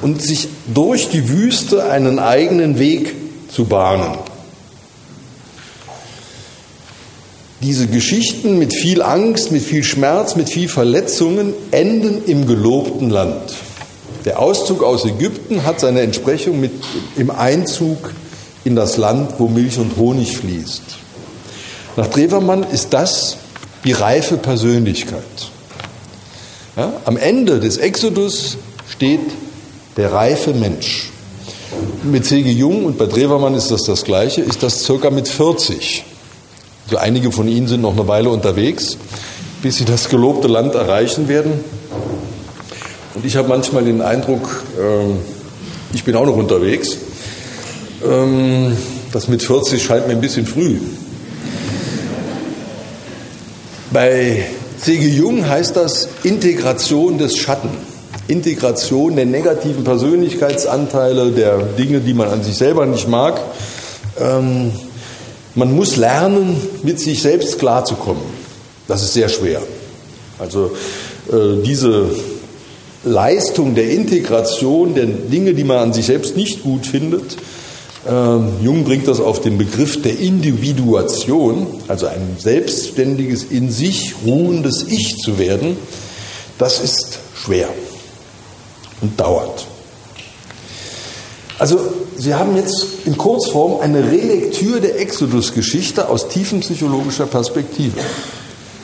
[0.00, 3.14] und sich durch die Wüste einen eigenen Weg
[3.52, 4.16] zu bahnen.
[7.62, 13.54] Diese Geschichten mit viel Angst, mit viel Schmerz, mit viel Verletzungen enden im gelobten Land.
[14.26, 16.72] Der Auszug aus Ägypten hat seine Entsprechung mit,
[17.16, 18.12] im Einzug
[18.64, 20.82] in das Land, wo Milch und Honig fließt.
[21.96, 23.38] Nach Drewermann ist das
[23.84, 25.22] die reife Persönlichkeit.
[26.76, 28.58] Ja, am Ende des Exodus
[28.90, 29.20] steht
[29.96, 31.10] der reife Mensch.
[32.02, 32.50] Mit C.G.
[32.50, 36.04] Jung und bei Drewermann ist das das Gleiche, ist das circa mit 40.
[36.86, 38.96] Also einige von Ihnen sind noch eine Weile unterwegs,
[39.60, 41.52] bis sie das gelobte Land erreichen werden.
[43.14, 45.18] Und ich habe manchmal den Eindruck, ähm,
[45.92, 46.96] ich bin auch noch unterwegs.
[48.06, 48.76] Ähm,
[49.10, 50.76] das mit 40 scheint mir ein bisschen früh.
[53.92, 54.46] Bei
[54.78, 55.08] C.G.
[55.08, 57.70] Jung heißt das Integration des Schatten.
[58.28, 63.40] Integration der negativen Persönlichkeitsanteile, der Dinge, die man an sich selber nicht mag.
[65.56, 68.22] Man muss lernen, mit sich selbst klarzukommen.
[68.86, 69.62] Das ist sehr schwer.
[70.38, 70.70] Also
[71.32, 72.10] äh, diese
[73.04, 77.36] Leistung der Integration der Dinge, die man an sich selbst nicht gut findet,
[78.06, 78.10] äh,
[78.62, 85.16] Jung bringt das auf den Begriff der Individuation, also ein selbstständiges, in sich ruhendes Ich
[85.16, 85.76] zu werden,
[86.58, 87.68] das ist schwer
[89.00, 89.66] und dauert.
[91.58, 91.80] Also
[92.18, 97.98] Sie haben jetzt in Kurzform eine Relektür der Exodus-Geschichte aus tiefenpsychologischer Perspektive.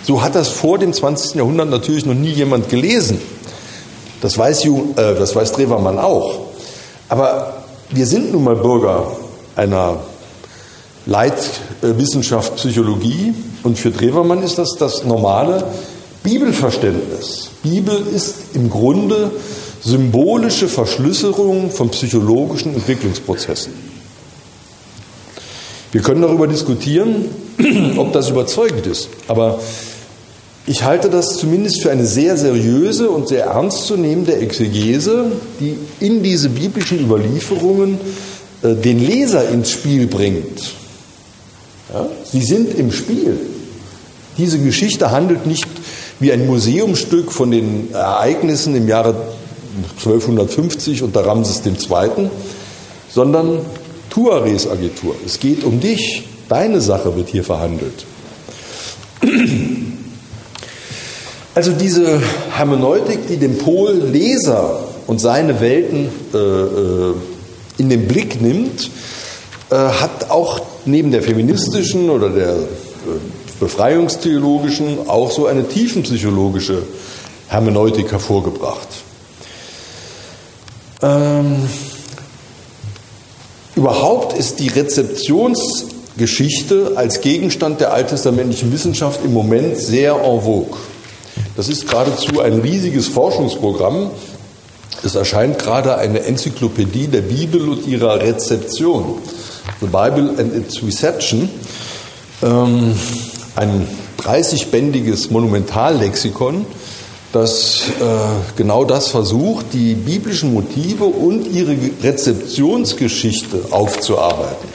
[0.04, 1.36] So hat das vor dem 20.
[1.36, 3.20] Jahrhundert natürlich noch nie jemand gelesen.
[4.20, 6.40] Das weiß, Jung, äh, das weiß Drewermann auch.
[7.08, 9.06] Aber wir sind nun mal Bürger
[9.56, 10.00] einer
[11.06, 15.64] Leitwissenschaft Psychologie und für Drewermann ist das das normale
[16.22, 17.50] Bibelverständnis.
[17.62, 19.30] Bibel ist im Grunde
[19.84, 23.72] symbolische Verschlüsselung von psychologischen Entwicklungsprozessen.
[25.90, 27.26] Wir können darüber diskutieren,
[27.96, 29.60] ob das überzeugend ist, aber
[30.66, 36.48] ich halte das zumindest für eine sehr seriöse und sehr ernstzunehmende Exegese, die in diese
[36.48, 37.98] biblischen Überlieferungen
[38.62, 40.72] äh, den Leser ins Spiel bringt.
[41.92, 42.06] Ja?
[42.24, 43.38] Sie sind im Spiel.
[44.38, 45.66] Diese Geschichte handelt nicht
[46.20, 49.16] wie ein Museumsstück von den Ereignissen im Jahre
[49.98, 52.30] 1250 unter Ramses II.,
[53.08, 53.60] sondern
[54.10, 55.14] Tuares Agentur.
[55.24, 56.28] Es geht um dich.
[56.48, 58.04] Deine Sache wird hier verhandelt.
[61.54, 62.18] Also diese
[62.50, 67.14] Hermeneutik, die den Pol Leser und seine Welten äh, äh,
[67.76, 68.90] in den Blick nimmt,
[69.70, 72.56] äh, hat auch neben der feministischen oder der äh,
[73.60, 76.84] befreiungstheologischen auch so eine tiefenpsychologische
[77.48, 78.88] Hermeneutik hervorgebracht.
[81.02, 81.68] Ähm,
[83.74, 90.78] überhaupt ist die Rezeptionsgeschichte als Gegenstand der alttestamentlichen Wissenschaft im Moment sehr en vogue.
[91.56, 94.12] Das ist geradezu ein riesiges Forschungsprogramm.
[95.04, 99.18] Es erscheint gerade eine Enzyklopädie der Bibel und ihrer Rezeption.
[99.80, 101.48] The Bible and its Reception.
[102.42, 102.94] Ähm,
[103.56, 103.88] ein
[104.22, 106.64] 30-bändiges Monumentallexikon,
[107.32, 114.68] das äh, genau das versucht, die biblischen Motive und ihre Rezeptionsgeschichte aufzuarbeiten.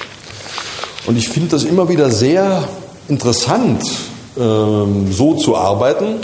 [1.05, 2.67] Und ich finde das immer wieder sehr
[3.07, 3.83] interessant,
[4.37, 6.15] ähm, so zu arbeiten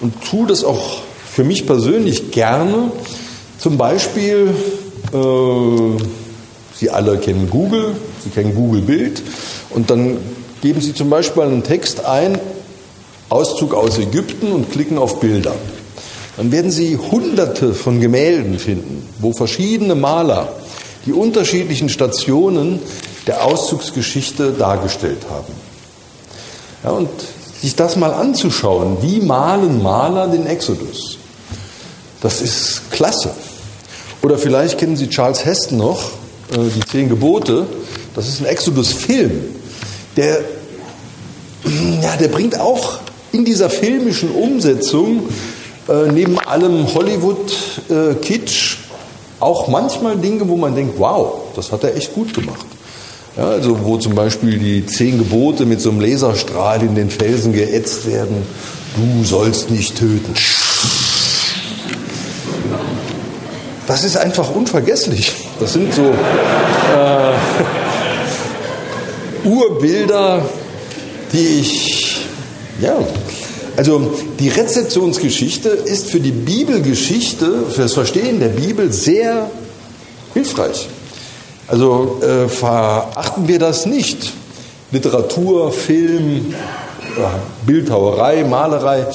[0.00, 0.98] und tue das auch
[1.30, 2.92] für mich persönlich gerne.
[3.58, 4.54] Zum Beispiel,
[5.12, 6.02] äh,
[6.74, 9.22] Sie alle kennen Google, Sie kennen Google Bild
[9.70, 10.18] und dann
[10.60, 12.38] geben Sie zum Beispiel einen Text ein,
[13.32, 15.54] Auszug aus Ägypten und klicken auf Bilder.
[16.36, 20.52] Dann werden Sie hunderte von Gemälden finden, wo verschiedene Maler
[21.06, 22.80] die unterschiedlichen Stationen
[23.26, 25.52] der Auszugsgeschichte dargestellt haben.
[26.84, 27.08] Ja, und
[27.60, 31.18] sich das mal anzuschauen, wie malen Maler den Exodus.
[32.20, 33.30] Das ist klasse.
[34.22, 36.00] Oder vielleicht kennen Sie Charles Heston noch,
[36.52, 37.66] äh, die Zehn Gebote.
[38.14, 39.44] Das ist ein Exodus-Film.
[40.16, 40.40] Der,
[42.02, 42.98] ja, der bringt auch
[43.32, 45.28] in dieser filmischen Umsetzung
[45.88, 48.76] äh, neben allem Hollywood-Kitsch
[49.40, 52.66] auch manchmal Dinge, wo man denkt, wow, das hat er echt gut gemacht.
[53.36, 57.52] Ja, also wo zum Beispiel die zehn Gebote mit so einem Laserstrahl in den Felsen
[57.52, 58.36] geätzt werden.
[58.94, 60.34] Du sollst nicht töten.
[63.86, 65.32] Das ist einfach unvergesslich.
[65.58, 67.32] Das sind so äh,
[69.48, 70.44] Urbilder,
[71.32, 72.11] die ich,
[72.80, 72.96] ja,
[73.76, 79.50] also die Rezeptionsgeschichte ist für die Bibelgeschichte, für das Verstehen der Bibel sehr
[80.34, 80.88] hilfreich.
[81.68, 84.32] Also äh, verachten wir das nicht.
[84.90, 86.54] Literatur, Film,
[87.16, 87.20] äh,
[87.64, 89.06] Bildhauerei, Malerei,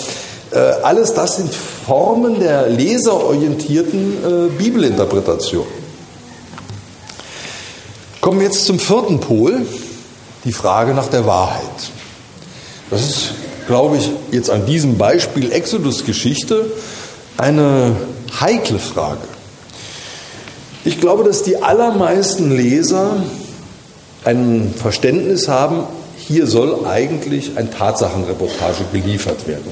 [0.51, 5.65] äh, alles das sind Formen der leserorientierten äh, Bibelinterpretation.
[8.21, 9.65] Kommen wir jetzt zum vierten Pol,
[10.43, 11.61] die Frage nach der Wahrheit.
[12.89, 13.31] Das ist,
[13.68, 16.65] glaube ich, jetzt an diesem Beispiel Exodus-Geschichte
[17.38, 17.95] eine
[18.39, 19.28] heikle Frage.
[20.86, 23.22] Ich glaube, dass die allermeisten Leser
[24.24, 25.84] ein Verständnis haben,
[26.18, 29.72] hier soll eigentlich ein Tatsachenreportage geliefert werden.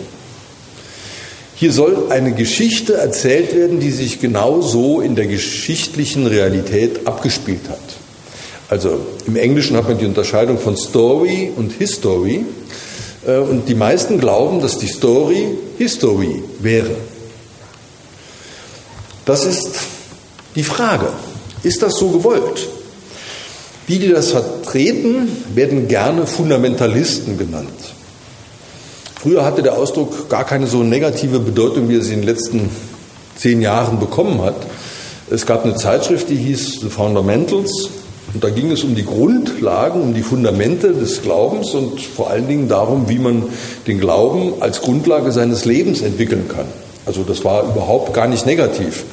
[1.56, 7.70] Hier soll eine Geschichte erzählt werden, die sich genau so in der geschichtlichen Realität abgespielt
[7.70, 7.80] hat.
[8.70, 12.44] Also im Englischen hat man die Unterscheidung von Story und History.
[13.26, 15.48] Äh, und die meisten glauben, dass die Story
[15.78, 16.92] History wäre.
[19.26, 19.72] Das ist
[20.56, 21.08] die Frage,
[21.64, 22.68] ist das so gewollt?
[23.88, 27.70] Die, die das vertreten, werden gerne Fundamentalisten genannt.
[29.20, 32.70] Früher hatte der Ausdruck gar keine so negative Bedeutung, wie er sie in den letzten
[33.36, 34.56] zehn Jahren bekommen hat.
[35.30, 37.90] Es gab eine Zeitschrift, die hieß The Fundamentals.
[38.36, 42.50] Und da ging es um die Grundlagen, um die Fundamente des Glaubens und vor allen
[42.50, 43.44] Dingen darum, wie man
[43.88, 46.66] den Glauben als Grundlage seines Lebens entwickeln kann.
[47.06, 49.06] Also das war überhaupt gar nicht negativ.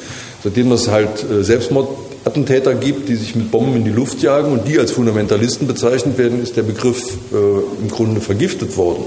[0.43, 4.67] Seitdem es halt äh, Selbstmordattentäter gibt, die sich mit Bomben in die Luft jagen und
[4.67, 9.05] die als Fundamentalisten bezeichnet werden, ist der Begriff äh, im Grunde vergiftet worden.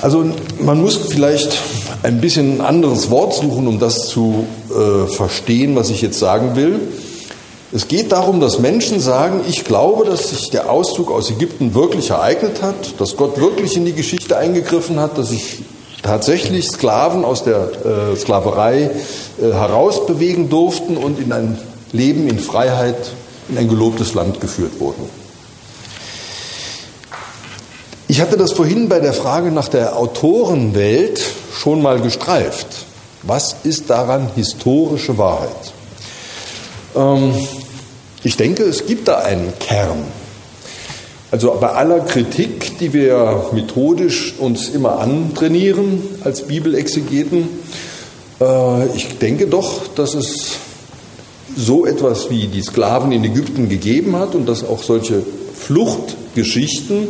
[0.00, 0.24] Also
[0.58, 1.56] man muss vielleicht
[2.02, 6.56] ein bisschen ein anderes Wort suchen, um das zu äh, verstehen, was ich jetzt sagen
[6.56, 6.80] will.
[7.74, 12.10] Es geht darum, dass Menschen sagen, ich glaube, dass sich der Auszug aus Ägypten wirklich
[12.10, 15.64] ereignet hat, dass Gott wirklich in die Geschichte eingegriffen hat, dass sich
[16.00, 18.92] tatsächlich Sklaven aus der äh, Sklaverei
[19.42, 21.58] äh, herausbewegen durften und in ein
[21.90, 23.10] Leben in Freiheit
[23.48, 25.08] in ein gelobtes Land geführt wurden.
[28.06, 32.68] Ich hatte das vorhin bei der Frage nach der Autorenwelt schon mal gestreift.
[33.24, 35.72] Was ist daran historische Wahrheit?
[36.94, 37.34] Ähm,
[38.24, 40.02] ich denke, es gibt da einen Kern.
[41.30, 47.48] Also bei aller Kritik, die wir methodisch uns immer antrainieren als Bibelexegeten,
[48.40, 50.52] äh, ich denke doch, dass es
[51.56, 55.22] so etwas wie die Sklaven in Ägypten gegeben hat und dass auch solche
[55.54, 57.08] Fluchtgeschichten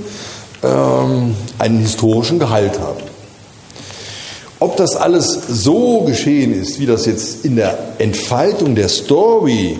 [0.62, 3.02] ähm, einen historischen Gehalt haben.
[4.58, 9.78] Ob das alles so geschehen ist, wie das jetzt in der Entfaltung der Story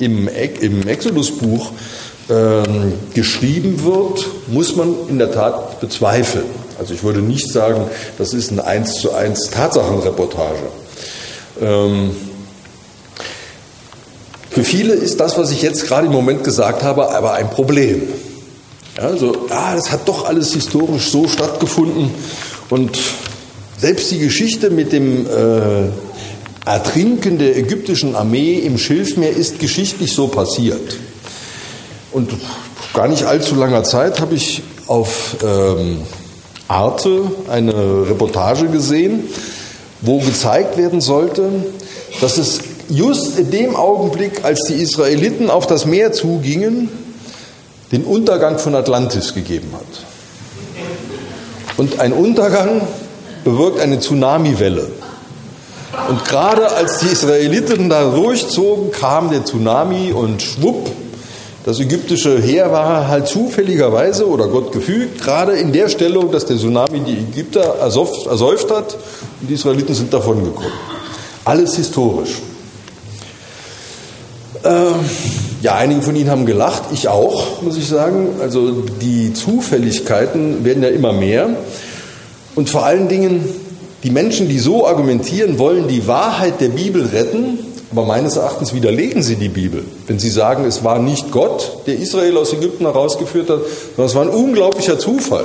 [0.00, 1.72] im, im Exodus-Buch
[2.28, 6.44] ähm, geschrieben wird, muss man in der Tat bezweifeln.
[6.78, 10.62] Also ich würde nicht sagen, das ist eine 1 zu 1 Tatsachenreportage.
[11.60, 12.10] Ähm,
[14.50, 18.02] für viele ist das, was ich jetzt gerade im Moment gesagt habe, aber ein Problem.
[18.96, 22.10] Also, ah, das hat doch alles historisch so stattgefunden
[22.68, 22.98] und
[23.78, 25.88] selbst die Geschichte mit dem äh,
[26.64, 30.96] Ertrinken der ägyptischen Armee im Schilfmeer ist geschichtlich so passiert.
[32.12, 32.30] Und
[32.92, 36.02] gar nicht allzu langer Zeit habe ich auf ähm,
[36.68, 39.24] Arte eine Reportage gesehen,
[40.02, 41.48] wo gezeigt werden sollte,
[42.20, 46.88] dass es just in dem Augenblick, als die Israeliten auf das Meer zugingen,
[47.92, 50.04] den Untergang von Atlantis gegeben hat.
[51.76, 52.82] Und ein Untergang
[53.44, 54.90] bewirkt eine Tsunamiwelle.
[56.08, 60.90] Und gerade als die Israeliten da durchzogen, kam der Tsunami und schwupp,
[61.64, 66.56] das ägyptische Heer war halt zufälligerweise oder Gott gefügt, gerade in der Stellung, dass der
[66.56, 68.96] Tsunami die Ägypter ersäuft hat
[69.40, 70.72] und die Israeliten sind davon gekommen.
[71.44, 72.36] Alles historisch.
[74.64, 74.94] Ähm,
[75.62, 78.40] ja, einige von Ihnen haben gelacht, ich auch, muss ich sagen.
[78.40, 81.50] Also die Zufälligkeiten werden ja immer mehr.
[82.54, 83.44] Und vor allen Dingen,
[84.02, 87.58] die Menschen, die so argumentieren, wollen die Wahrheit der Bibel retten,
[87.90, 89.84] aber meines Erachtens widerlegen sie die Bibel.
[90.06, 93.60] Wenn sie sagen, es war nicht Gott, der Israel aus Ägypten herausgeführt hat,
[93.96, 95.44] sondern es war ein unglaublicher Zufall.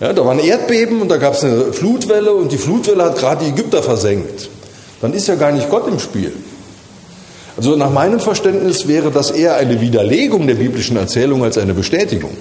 [0.00, 3.18] Ja, da war ein Erdbeben und da gab es eine Flutwelle und die Flutwelle hat
[3.18, 4.48] gerade die Ägypter versenkt.
[5.00, 6.32] Dann ist ja gar nicht Gott im Spiel.
[7.56, 12.36] Also nach meinem Verständnis wäre das eher eine Widerlegung der biblischen Erzählung als eine Bestätigung.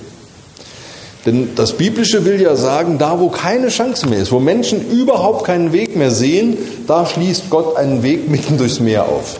[1.25, 5.45] Denn das Biblische will ja sagen, da wo keine Chance mehr ist, wo Menschen überhaupt
[5.45, 9.39] keinen Weg mehr sehen, da schließt Gott einen Weg mitten durchs Meer auf.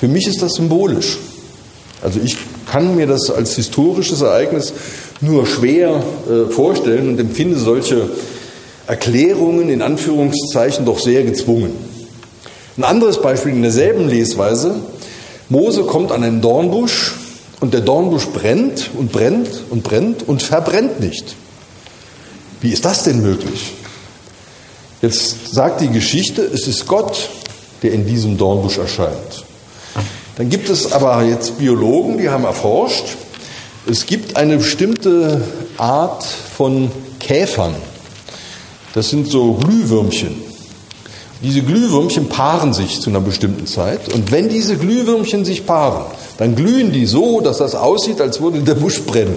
[0.00, 1.18] Für mich ist das symbolisch.
[2.02, 4.72] Also ich kann mir das als historisches Ereignis
[5.20, 8.08] nur schwer äh, vorstellen und empfinde solche
[8.88, 11.70] Erklärungen in Anführungszeichen doch sehr gezwungen.
[12.76, 14.74] Ein anderes Beispiel in derselben Lesweise.
[15.48, 17.12] Mose kommt an einen Dornbusch
[17.62, 21.36] und der Dornbusch brennt und brennt und brennt und verbrennt nicht.
[22.60, 23.72] Wie ist das denn möglich?
[25.00, 27.28] Jetzt sagt die Geschichte, es ist Gott,
[27.82, 29.44] der in diesem Dornbusch erscheint.
[30.36, 33.16] Dann gibt es aber jetzt Biologen, die haben erforscht,
[33.88, 35.42] es gibt eine bestimmte
[35.78, 36.90] Art von
[37.20, 37.76] Käfern.
[38.92, 40.51] Das sind so Glühwürmchen.
[41.42, 44.12] Diese Glühwürmchen paaren sich zu einer bestimmten Zeit.
[44.14, 46.04] Und wenn diese Glühwürmchen sich paaren,
[46.38, 49.36] dann glühen die so, dass das aussieht, als würde der Busch brennen.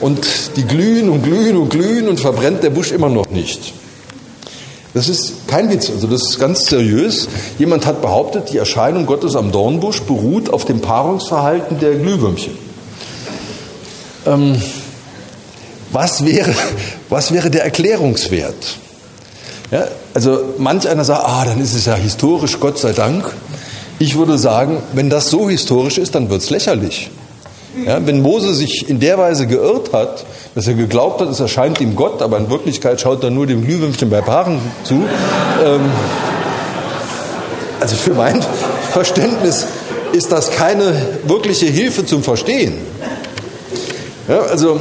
[0.00, 3.72] Und die glühen und glühen und glühen und verbrennt der Busch immer noch nicht.
[4.92, 7.28] Das ist kein Witz, also das ist ganz seriös.
[7.58, 12.56] Jemand hat behauptet, die Erscheinung Gottes am Dornbusch beruht auf dem Paarungsverhalten der Glühwürmchen.
[14.26, 14.60] Ähm,
[15.92, 16.54] was, wäre,
[17.08, 18.78] was wäre der Erklärungswert?
[19.70, 19.86] Ja,
[20.16, 23.30] also manch einer sagt, ah, dann ist es ja historisch, Gott sei Dank.
[23.98, 27.10] Ich würde sagen, wenn das so historisch ist, dann wird es lächerlich.
[27.84, 31.82] Ja, wenn Mose sich in der Weise geirrt hat, dass er geglaubt hat, es erscheint
[31.82, 34.94] ihm Gott, aber in Wirklichkeit schaut er nur dem Glühwürmchen bei Paaren zu.
[34.94, 35.80] Ähm,
[37.78, 38.42] also für mein
[38.92, 39.66] Verständnis
[40.12, 40.94] ist das keine
[41.26, 42.72] wirkliche Hilfe zum Verstehen.
[44.28, 44.80] Ja, also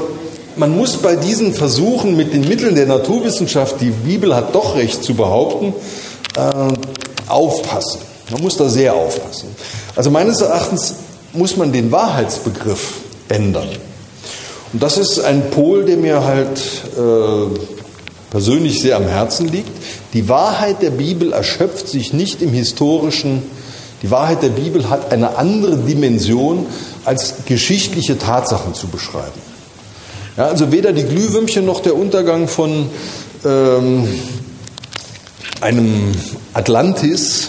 [0.56, 5.04] man muss bei diesen Versuchen mit den Mitteln der Naturwissenschaft, die Bibel hat doch recht
[5.04, 5.74] zu behaupten,
[6.36, 6.74] äh,
[7.28, 8.02] aufpassen.
[8.32, 9.50] Man muss da sehr aufpassen.
[9.96, 10.96] Also meines Erachtens
[11.34, 12.94] muss man den Wahrheitsbegriff
[13.30, 13.70] ändern.
[14.74, 16.60] Und das ist ein Pol, der mir halt
[16.98, 17.60] äh,
[18.32, 19.72] persönlich sehr am Herzen liegt.
[20.14, 23.44] Die Wahrheit der Bibel erschöpft sich nicht im historischen,
[24.06, 26.68] Die Wahrheit der Bibel hat eine andere Dimension,
[27.06, 29.55] als geschichtliche Tatsachen zu beschreiben.
[30.38, 32.90] Ja, also weder die Glühwürmchen noch der Untergang von
[33.46, 34.06] ähm,
[35.62, 36.12] einem
[36.54, 37.48] Atlantis,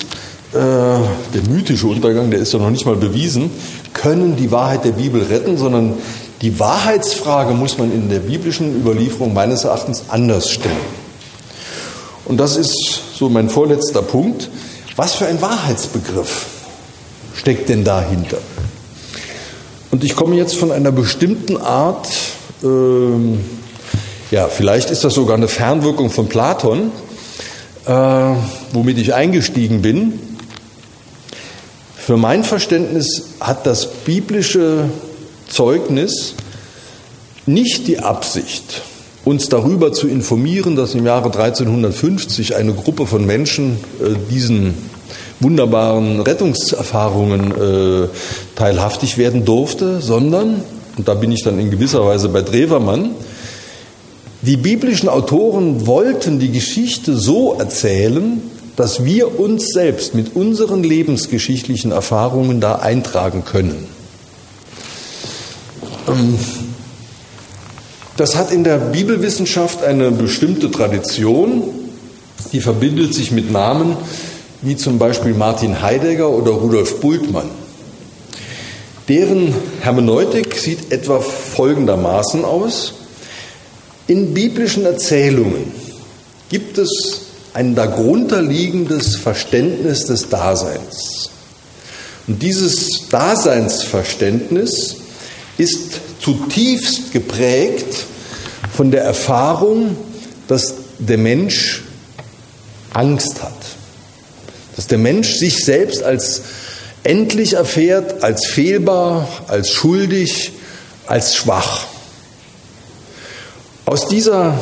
[0.52, 3.50] äh, der mythische Untergang, der ist ja noch nicht mal bewiesen,
[3.92, 5.94] können die Wahrheit der Bibel retten, sondern
[6.42, 10.76] die Wahrheitsfrage muss man in der biblischen Überlieferung meines Erachtens anders stellen.
[12.26, 14.48] Und das ist so mein vorletzter Punkt.
[14.94, 16.46] Was für ein Wahrheitsbegriff
[17.34, 18.38] steckt denn dahinter?
[19.90, 22.08] Und ich komme jetzt von einer bestimmten Art,
[22.62, 23.40] ähm,
[24.30, 26.90] ja, vielleicht ist das sogar eine Fernwirkung von Platon,
[27.86, 27.92] äh,
[28.72, 30.18] womit ich eingestiegen bin.
[31.96, 34.90] Für mein Verständnis hat das biblische
[35.48, 36.34] Zeugnis
[37.46, 38.82] nicht die Absicht,
[39.24, 44.74] uns darüber zu informieren, dass im Jahre 1350 eine Gruppe von Menschen äh, diesen
[45.40, 48.08] wunderbaren Rettungserfahrungen äh,
[48.54, 50.62] teilhaftig werden durfte, sondern,
[50.96, 53.10] und da bin ich dann in gewisser Weise bei Drewermann,
[54.42, 58.42] die biblischen Autoren wollten die Geschichte so erzählen,
[58.76, 63.86] dass wir uns selbst mit unseren lebensgeschichtlichen Erfahrungen da eintragen können.
[66.08, 66.38] Ähm,
[68.16, 71.62] das hat in der Bibelwissenschaft eine bestimmte Tradition,
[72.52, 73.96] die verbindet sich mit Namen
[74.62, 77.50] wie zum Beispiel Martin Heidegger oder Rudolf Bultmann.
[79.08, 82.94] Deren Hermeneutik sieht etwa folgendermaßen aus.
[84.08, 85.72] In biblischen Erzählungen
[86.48, 87.20] gibt es
[87.54, 91.30] ein darunterliegendes Verständnis des Daseins.
[92.26, 94.96] Und dieses Daseinsverständnis
[95.56, 98.06] ist zutiefst geprägt
[98.72, 99.96] von der Erfahrung,
[100.48, 101.84] dass der Mensch
[102.92, 103.52] Angst hat.
[104.74, 106.42] Dass der Mensch sich selbst als
[107.06, 110.52] endlich erfährt, als fehlbar, als schuldig,
[111.06, 111.86] als schwach.
[113.84, 114.58] Aus dieser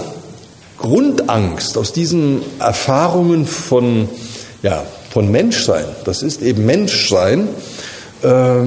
[0.79, 4.09] Grundangst, aus diesen Erfahrungen von,
[4.63, 7.49] ja, von Menschsein, das ist eben Menschsein,
[8.23, 8.63] äh,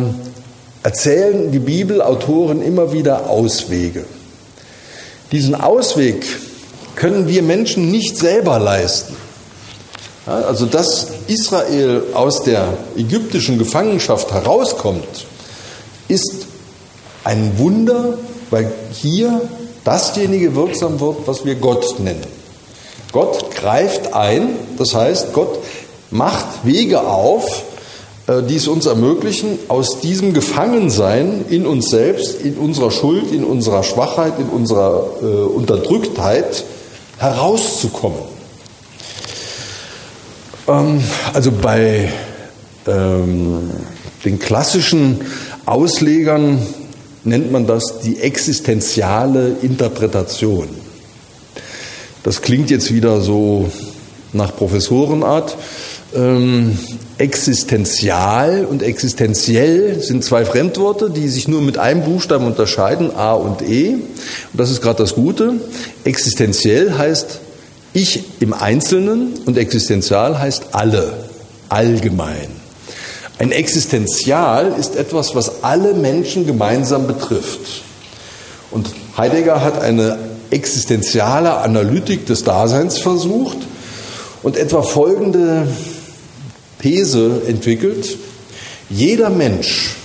[0.81, 4.05] erzählen die Bibelautoren immer wieder Auswege.
[5.31, 6.25] Diesen Ausweg
[6.95, 9.15] können wir Menschen nicht selber leisten.
[10.27, 15.25] Also dass Israel aus der ägyptischen Gefangenschaft herauskommt,
[16.09, 16.47] ist
[17.23, 18.17] ein Wunder,
[18.49, 19.41] weil hier
[19.85, 22.25] dasjenige wirksam wird, was wir Gott nennen.
[23.13, 25.59] Gott greift ein, das heißt, Gott
[26.11, 27.63] macht Wege auf,
[28.27, 33.45] äh, die es uns ermöglichen, aus diesem Gefangensein in uns selbst, in unserer Schuld, in
[33.45, 36.65] unserer Schwachheit, in unserer äh, Unterdrücktheit
[37.17, 38.36] herauszukommen.
[40.67, 41.01] Ähm,
[41.33, 42.09] also bei
[42.87, 43.71] ähm,
[44.25, 45.21] den klassischen
[45.65, 46.59] Auslegern
[47.23, 50.67] nennt man das die existenziale Interpretation.
[52.23, 53.69] Das klingt jetzt wieder so
[54.33, 55.57] nach Professorenart.
[56.15, 56.77] Ähm,
[57.17, 63.61] existenzial und existenziell sind zwei Fremdworte, die sich nur mit einem Buchstaben unterscheiden, A und
[63.61, 63.93] E.
[63.93, 64.03] Und
[64.53, 65.55] das ist gerade das Gute.
[66.03, 67.41] Existenziell heißt
[67.97, 71.13] ich im Einzelnen und existenzial heißt alle,
[71.69, 72.49] allgemein.
[73.39, 77.83] Ein Existenzial ist etwas, was alle Menschen gemeinsam betrifft.
[78.71, 80.17] Und Heidegger hat eine
[80.51, 83.57] existenziale Analytik des Daseins versucht
[84.43, 85.67] und etwa folgende
[86.79, 88.17] These entwickelt.
[88.89, 89.95] Jeder Mensch,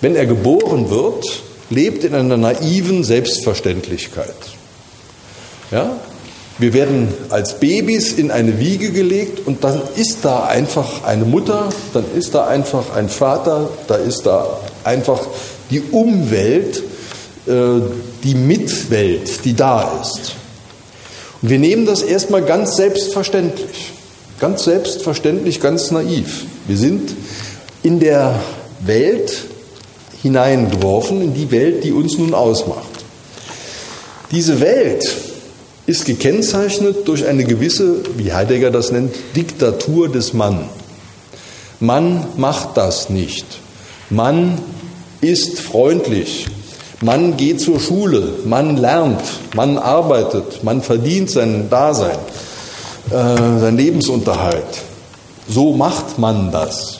[0.00, 1.24] wenn er geboren wird,
[1.70, 4.34] lebt in einer naiven Selbstverständlichkeit.
[5.70, 5.96] Ja?
[6.58, 11.68] Wir werden als Babys in eine Wiege gelegt und dann ist da einfach eine Mutter,
[11.92, 15.20] dann ist da einfach ein Vater, da ist da einfach
[15.70, 16.82] die Umwelt,
[17.46, 17.80] äh,
[18.24, 20.36] die Mitwelt, die da ist.
[21.42, 23.92] Und wir nehmen das erstmal ganz selbstverständlich.
[24.40, 26.46] Ganz selbstverständlich, ganz naiv.
[26.66, 27.14] Wir sind
[27.82, 28.40] in der
[28.80, 29.44] Welt
[30.22, 32.88] hineingeworfen, in die Welt, die uns nun ausmacht.
[34.30, 35.06] Diese Welt
[35.86, 40.68] ist gekennzeichnet durch eine gewisse, wie Heidegger das nennt, Diktatur des Mann.
[41.78, 43.46] Mann macht das nicht.
[44.10, 44.58] Mann
[45.20, 46.46] ist freundlich.
[47.02, 48.34] Mann geht zur Schule.
[48.44, 49.22] Mann lernt.
[49.54, 50.64] Mann arbeitet.
[50.64, 52.18] Man verdient sein Dasein.
[53.10, 54.64] Äh, sein Lebensunterhalt.
[55.48, 56.98] So macht man das.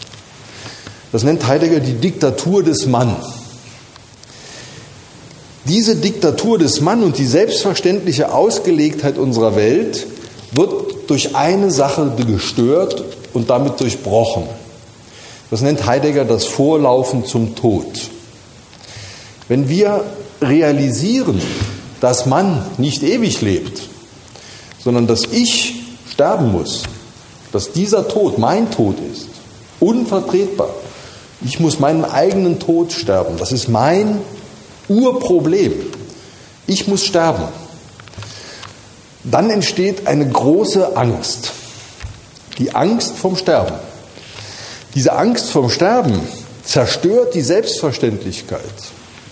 [1.11, 3.17] Das nennt Heidegger die Diktatur des Mann.
[5.69, 10.07] Diese Diktatur des Mann und die selbstverständliche Ausgelegtheit unserer Welt
[10.53, 13.03] wird durch eine Sache gestört
[13.33, 14.45] und damit durchbrochen.
[15.51, 17.87] Das nennt Heidegger das Vorlaufen zum Tod.
[19.49, 20.05] Wenn wir
[20.41, 21.41] realisieren,
[22.01, 23.83] dass man nicht ewig lebt,
[24.83, 26.83] sondern dass ich sterben muss,
[27.53, 29.29] dass dieser Tod mein Tod ist,
[29.81, 30.71] unvertretbar.
[31.45, 33.37] Ich muss meinen eigenen Tod sterben.
[33.39, 34.21] Das ist mein
[34.89, 35.73] Urproblem.
[36.67, 37.45] Ich muss sterben.
[39.25, 41.53] Dann entsteht eine große Angst.
[42.59, 43.75] Die Angst vom Sterben.
[44.95, 46.21] Diese Angst vom Sterben
[46.65, 48.61] zerstört die Selbstverständlichkeit.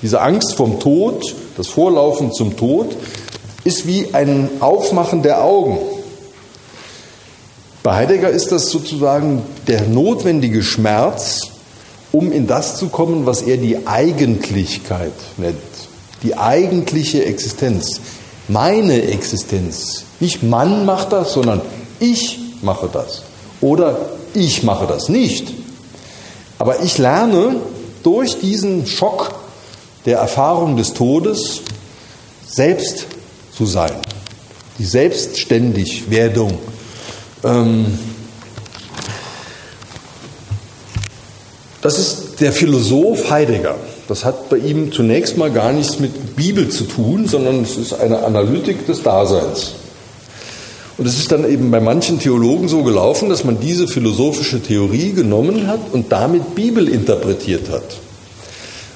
[0.02, 2.94] Diese Angst vom Tod, das Vorlaufen zum Tod,
[3.64, 5.78] ist wie ein Aufmachen der Augen.
[7.82, 11.40] Bei Heidegger ist das sozusagen der notwendige Schmerz,
[12.14, 15.56] um in das zu kommen, was er die Eigentlichkeit nennt.
[16.22, 18.00] Die eigentliche Existenz.
[18.46, 20.04] Meine Existenz.
[20.20, 21.60] Nicht Mann macht das, sondern
[21.98, 23.22] ich mache das.
[23.60, 25.52] Oder ich mache das nicht.
[26.56, 27.56] Aber ich lerne
[28.04, 29.34] durch diesen Schock
[30.06, 31.62] der Erfahrung des Todes
[32.46, 33.06] selbst
[33.56, 33.92] zu sein.
[34.78, 36.58] Die Selbstständigwerdung.
[37.42, 37.98] Ähm,
[41.84, 43.74] das ist der Philosoph Heidegger.
[44.08, 47.92] Das hat bei ihm zunächst mal gar nichts mit Bibel zu tun, sondern es ist
[47.92, 49.72] eine Analytik des Daseins.
[50.96, 55.12] Und es ist dann eben bei manchen Theologen so gelaufen, dass man diese philosophische Theorie
[55.12, 57.98] genommen hat und damit Bibel interpretiert hat.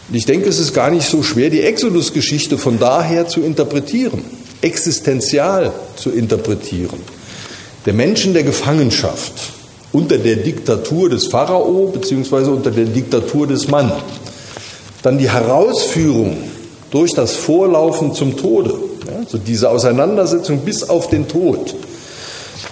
[0.08, 4.24] Und ich denke, es ist gar nicht so schwer, die Exodus-Geschichte von daher zu interpretieren,
[4.62, 7.00] existenzial zu interpretieren.
[7.84, 9.57] Der Menschen der Gefangenschaft
[9.98, 13.92] unter der Diktatur des Pharao beziehungsweise unter der Diktatur des Mann.
[15.02, 16.36] Dann die Herausführung
[16.90, 18.74] durch das Vorlaufen zum Tode,
[19.06, 21.74] ja, also diese Auseinandersetzung bis auf den Tod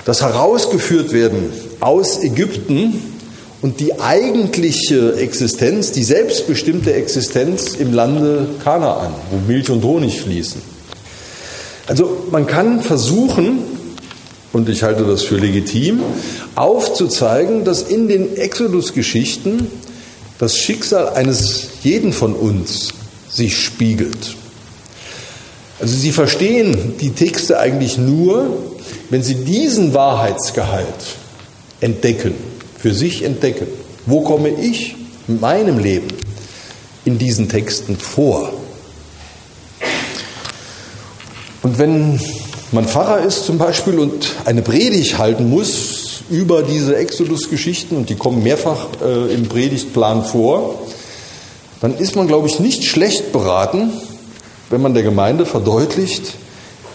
[0.07, 3.03] das herausgeführt werden aus Ägypten
[3.61, 10.62] und die eigentliche Existenz, die selbstbestimmte Existenz im Lande Kanaan, wo Milch und Honig fließen.
[11.89, 13.59] Also man kann versuchen,
[14.56, 16.00] und ich halte das für legitim,
[16.54, 19.68] aufzuzeigen, dass in den Exodus-Geschichten
[20.38, 22.94] das Schicksal eines jeden von uns
[23.28, 24.34] sich spiegelt.
[25.78, 28.48] Also Sie verstehen die Texte eigentlich nur,
[29.10, 30.86] wenn Sie diesen Wahrheitsgehalt
[31.80, 32.32] entdecken,
[32.78, 33.66] für sich entdecken,
[34.06, 34.96] wo komme ich
[35.26, 36.08] mit meinem Leben
[37.04, 38.54] in diesen Texten vor?
[41.62, 42.18] Und wenn
[42.77, 48.16] man Pfarrer ist zum Beispiel und eine Predigt halten muss über diese Exodus-Geschichten, und die
[48.16, 50.82] kommen mehrfach äh, im Predigtplan vor,
[51.81, 53.93] dann ist man, glaube ich, nicht schlecht beraten,
[54.69, 56.35] wenn man der Gemeinde verdeutlicht,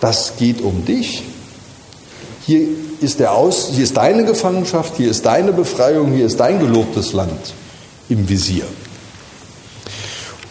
[0.01, 1.23] das geht um dich.
[2.45, 2.67] Hier
[2.99, 7.13] ist, der Aus, hier ist deine Gefangenschaft, hier ist deine Befreiung, hier ist dein gelobtes
[7.13, 7.53] Land
[8.07, 8.65] im Visier.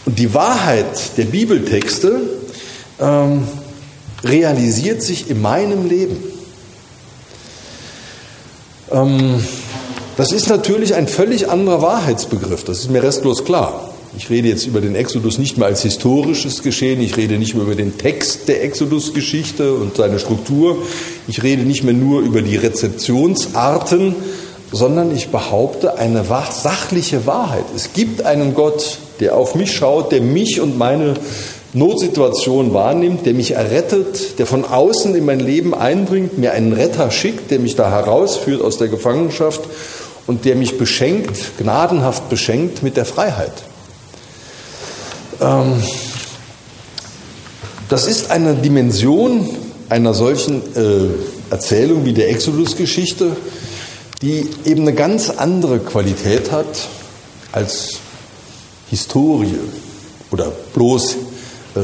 [0.05, 2.19] Und die Wahrheit der Bibeltexte
[2.99, 3.47] ähm,
[4.23, 6.17] realisiert sich in meinem Leben.
[8.91, 9.43] Ähm,
[10.17, 13.87] das ist natürlich ein völlig anderer Wahrheitsbegriff, das ist mir restlos klar.
[14.17, 17.63] Ich rede jetzt über den Exodus nicht mehr als historisches Geschehen, ich rede nicht mehr
[17.63, 20.77] über den Text der Exodus-Geschichte und seine Struktur,
[21.29, 24.15] ich rede nicht mehr nur über die Rezeptionsarten,
[24.73, 27.63] sondern ich behaupte eine sachliche Wahrheit.
[27.73, 31.13] Es gibt einen Gott, der auf mich schaut, der mich und meine
[31.73, 37.11] Notsituation wahrnimmt, der mich errettet, der von außen in mein Leben einbringt, mir einen Retter
[37.11, 39.61] schickt, der mich da herausführt aus der Gefangenschaft
[40.27, 43.53] und der mich beschenkt, gnadenhaft beschenkt mit der Freiheit.
[45.39, 45.81] Ähm,
[47.87, 49.49] das ist eine Dimension
[49.87, 53.35] einer solchen äh, Erzählung wie der Exodus-Geschichte,
[54.21, 56.87] die eben eine ganz andere Qualität hat
[57.51, 57.99] als
[58.89, 59.57] Historie
[60.31, 61.17] oder bloß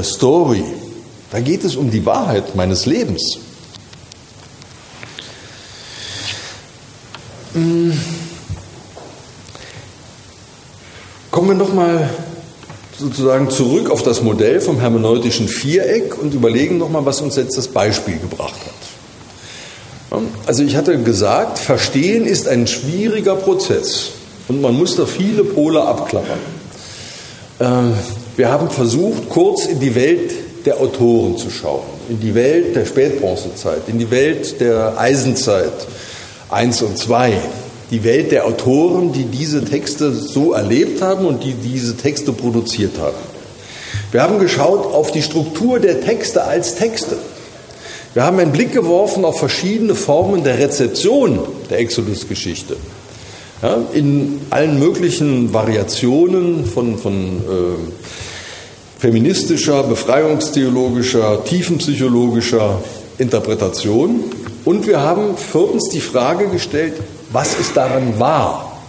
[0.03, 0.63] Story.
[1.31, 3.39] Da geht es um die Wahrheit meines Lebens.
[7.53, 7.99] Hm.
[11.31, 12.09] Kommen wir nochmal
[12.97, 17.67] sozusagen zurück auf das Modell vom hermeneutischen Viereck und überlegen nochmal, was uns jetzt das
[17.67, 20.21] Beispiel gebracht hat.
[20.45, 24.11] Also ich hatte gesagt, Verstehen ist ein schwieriger Prozess
[24.47, 26.39] und man muss da viele Pole abklappern.
[28.37, 30.31] Wir haben versucht, kurz in die Welt
[30.63, 35.73] der Autoren zu schauen, in die Welt der Spätbronzezeit, in die Welt der Eisenzeit
[36.49, 37.33] 1 und 2,
[37.89, 42.99] die Welt der Autoren, die diese Texte so erlebt haben und die diese Texte produziert
[42.99, 43.17] haben.
[44.11, 47.17] Wir haben geschaut auf die Struktur der Texte als Texte.
[48.13, 51.39] Wir haben einen Blick geworfen auf verschiedene Formen der Rezeption
[51.71, 52.75] der Exodus-Geschichte.
[53.63, 58.26] Ja, in allen möglichen Variationen von, von äh,
[58.99, 62.81] feministischer, befreiungstheologischer, tiefenpsychologischer
[63.17, 64.23] Interpretation.
[64.65, 66.93] Und wir haben viertens die Frage gestellt,
[67.31, 68.79] was ist daran wahr?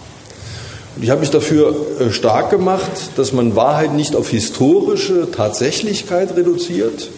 [0.95, 6.35] Und ich habe mich dafür äh, stark gemacht, dass man Wahrheit nicht auf historische Tatsächlichkeit
[6.35, 7.09] reduziert,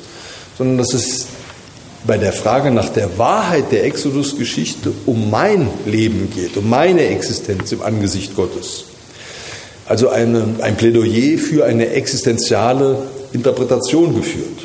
[0.57, 1.27] sondern dass es
[2.05, 7.71] bei der Frage nach der Wahrheit der Exodus-Geschichte um mein Leben geht, um meine Existenz
[7.71, 8.85] im Angesicht Gottes.
[9.91, 12.99] Also eine, ein Plädoyer für eine existenziale
[13.33, 14.59] Interpretation geführt.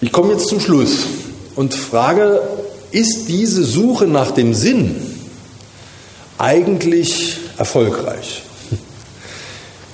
[0.00, 0.98] Ich komme jetzt zum Schluss
[1.56, 2.40] und frage,
[2.92, 4.94] ist diese Suche nach dem Sinn
[6.38, 8.44] eigentlich erfolgreich?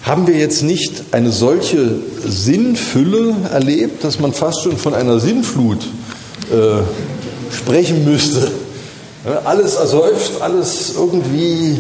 [0.03, 1.95] Haben wir jetzt nicht eine solche
[2.27, 5.83] Sinnfülle erlebt, dass man fast schon von einer Sinnflut
[6.53, 8.51] äh, sprechen müsste?
[9.47, 11.79] Alles ersäuft, alles irgendwie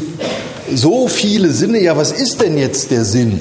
[0.76, 1.80] so viele Sinne.
[1.80, 3.40] Ja, was ist denn jetzt der Sinn?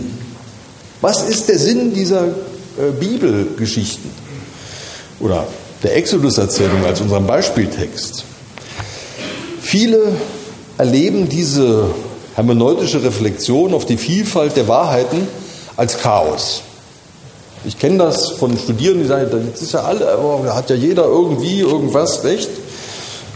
[1.01, 4.10] Was ist der Sinn dieser äh, Bibelgeschichten?
[5.19, 5.47] Oder
[5.84, 8.26] der Exodus-Erzählung als unserem Beispieltext?
[9.61, 10.14] Viele
[10.77, 11.85] erleben diese
[12.35, 15.27] hermeneutische Reflexion auf die Vielfalt der Wahrheiten
[15.76, 16.64] als Chaos.
[17.65, 20.06] Ich kenne das von Studierenden, die sagen, das ist ja alle,
[20.45, 22.49] da hat ja jeder irgendwie irgendwas recht.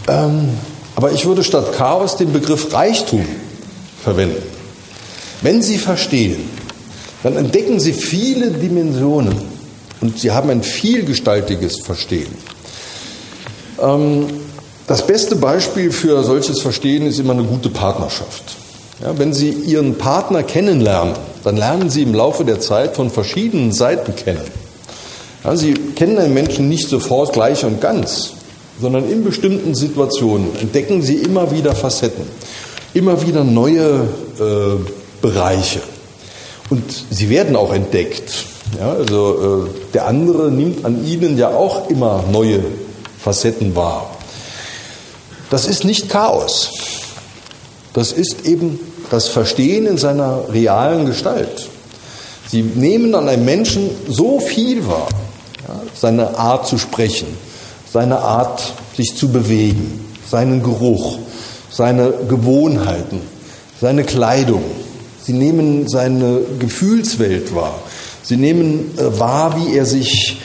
[0.08, 0.48] Ähm,
[0.96, 3.26] aber ich würde statt Chaos den Begriff Reichtum
[4.04, 4.42] verwenden.
[5.42, 6.36] Wenn Sie verstehen,
[7.22, 9.34] dann entdecken Sie viele Dimensionen
[10.00, 12.32] und Sie haben ein vielgestaltiges Verstehen.
[13.82, 14.26] Ähm,
[14.86, 18.56] das beste Beispiel für solches Verstehen ist immer eine gute Partnerschaft.
[19.02, 23.72] Ja, wenn Sie Ihren Partner kennenlernen, dann lernen Sie im Laufe der Zeit von verschiedenen
[23.72, 24.44] Seiten kennen.
[25.42, 28.34] Ja, Sie kennen einen Menschen nicht sofort gleich und ganz,
[28.80, 32.24] sondern in bestimmten Situationen entdecken Sie immer wieder Facetten,
[32.94, 34.08] immer wieder neue
[34.38, 35.80] äh, Bereiche.
[36.70, 38.46] Und sie werden auch entdeckt.
[38.78, 42.60] Ja, also äh, der andere nimmt an ihnen ja auch immer neue
[43.18, 44.10] Facetten wahr.
[45.50, 46.70] Das ist nicht Chaos.
[47.92, 48.80] Das ist eben
[49.10, 51.68] das Verstehen in seiner realen Gestalt.
[52.48, 55.08] Sie nehmen an einem Menschen so viel wahr,
[55.66, 57.26] ja, seine Art zu sprechen,
[57.92, 61.18] seine Art sich zu bewegen, seinen Geruch,
[61.74, 63.20] seine Gewohnheiten,
[63.80, 64.62] seine Kleidung.
[65.22, 67.80] Sie nehmen seine Gefühlswelt wahr.
[68.22, 70.40] Sie nehmen äh, wahr, wie er sich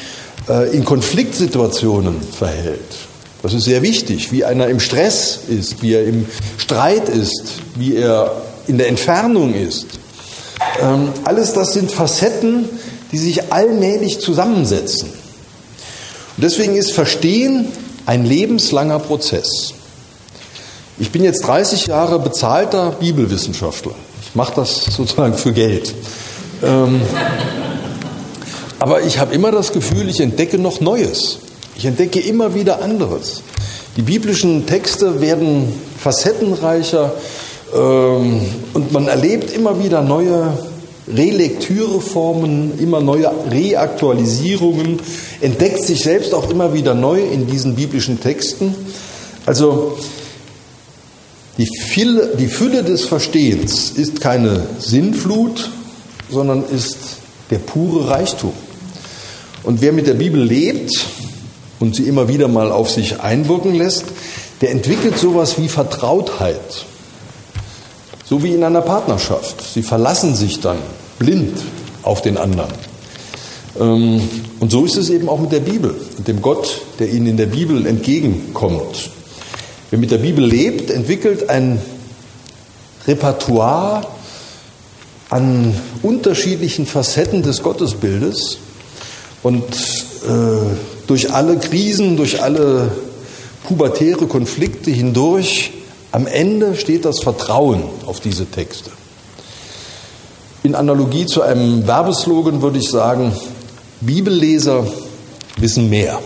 [0.47, 2.79] äh, in Konfliktsituationen verhält.
[3.43, 6.25] Das ist sehr wichtig, wie einer im Stress ist, wie er im
[6.57, 9.85] Streit ist, wie er in der Entfernung ist.
[10.81, 12.65] Ähm, alles das sind Facetten,
[13.11, 15.09] die sich allmählich zusammensetzen.
[15.09, 17.67] Und deswegen ist Verstehen
[18.05, 19.73] ein lebenslanger Prozess.
[21.01, 23.93] Ich bin jetzt 30 Jahre bezahlter Bibelwissenschaftler.
[24.21, 25.95] Ich mache das sozusagen für Geld.
[26.61, 26.99] Ähm,
[28.79, 31.39] aber ich habe immer das Gefühl, ich entdecke noch Neues.
[31.77, 33.43] Ich entdecke immer wieder anderes.
[33.95, 37.13] Die biblischen Texte werden facettenreicher
[37.73, 38.41] ähm,
[38.73, 40.51] und man erlebt immer wieder neue
[41.07, 44.99] Relektüreformen, immer neue Reaktualisierungen,
[45.39, 48.75] entdeckt sich selbst auch immer wieder neu in diesen biblischen Texten.
[49.45, 49.97] Also
[51.59, 55.69] die Fülle, die Fülle des Verstehens ist keine Sinnflut,
[56.31, 56.97] sondern ist
[57.51, 58.53] der pure Reichtum.
[59.63, 60.91] Und wer mit der Bibel lebt,
[61.79, 64.05] und sie immer wieder mal auf sich einwirken lässt,
[64.61, 66.85] der entwickelt sowas wie Vertrautheit.
[68.25, 69.63] So wie in einer Partnerschaft.
[69.73, 70.77] Sie verlassen sich dann
[71.17, 71.57] blind
[72.03, 72.73] auf den anderen.
[73.79, 74.21] Ähm,
[74.59, 77.37] und so ist es eben auch mit der Bibel und dem Gott, der ihnen in
[77.37, 79.09] der Bibel entgegenkommt.
[79.89, 81.81] Wer mit der Bibel lebt, entwickelt ein
[83.07, 84.05] Repertoire
[85.29, 88.59] an unterschiedlichen Facetten des Gottesbildes
[89.41, 90.75] und äh,
[91.07, 92.91] durch alle Krisen, durch alle
[93.63, 95.71] pubertäre Konflikte hindurch,
[96.11, 98.91] am Ende steht das Vertrauen auf diese Texte.
[100.61, 103.31] In Analogie zu einem Werbeslogan würde ich sagen,
[104.01, 104.85] Bibelleser
[105.57, 106.19] wissen mehr.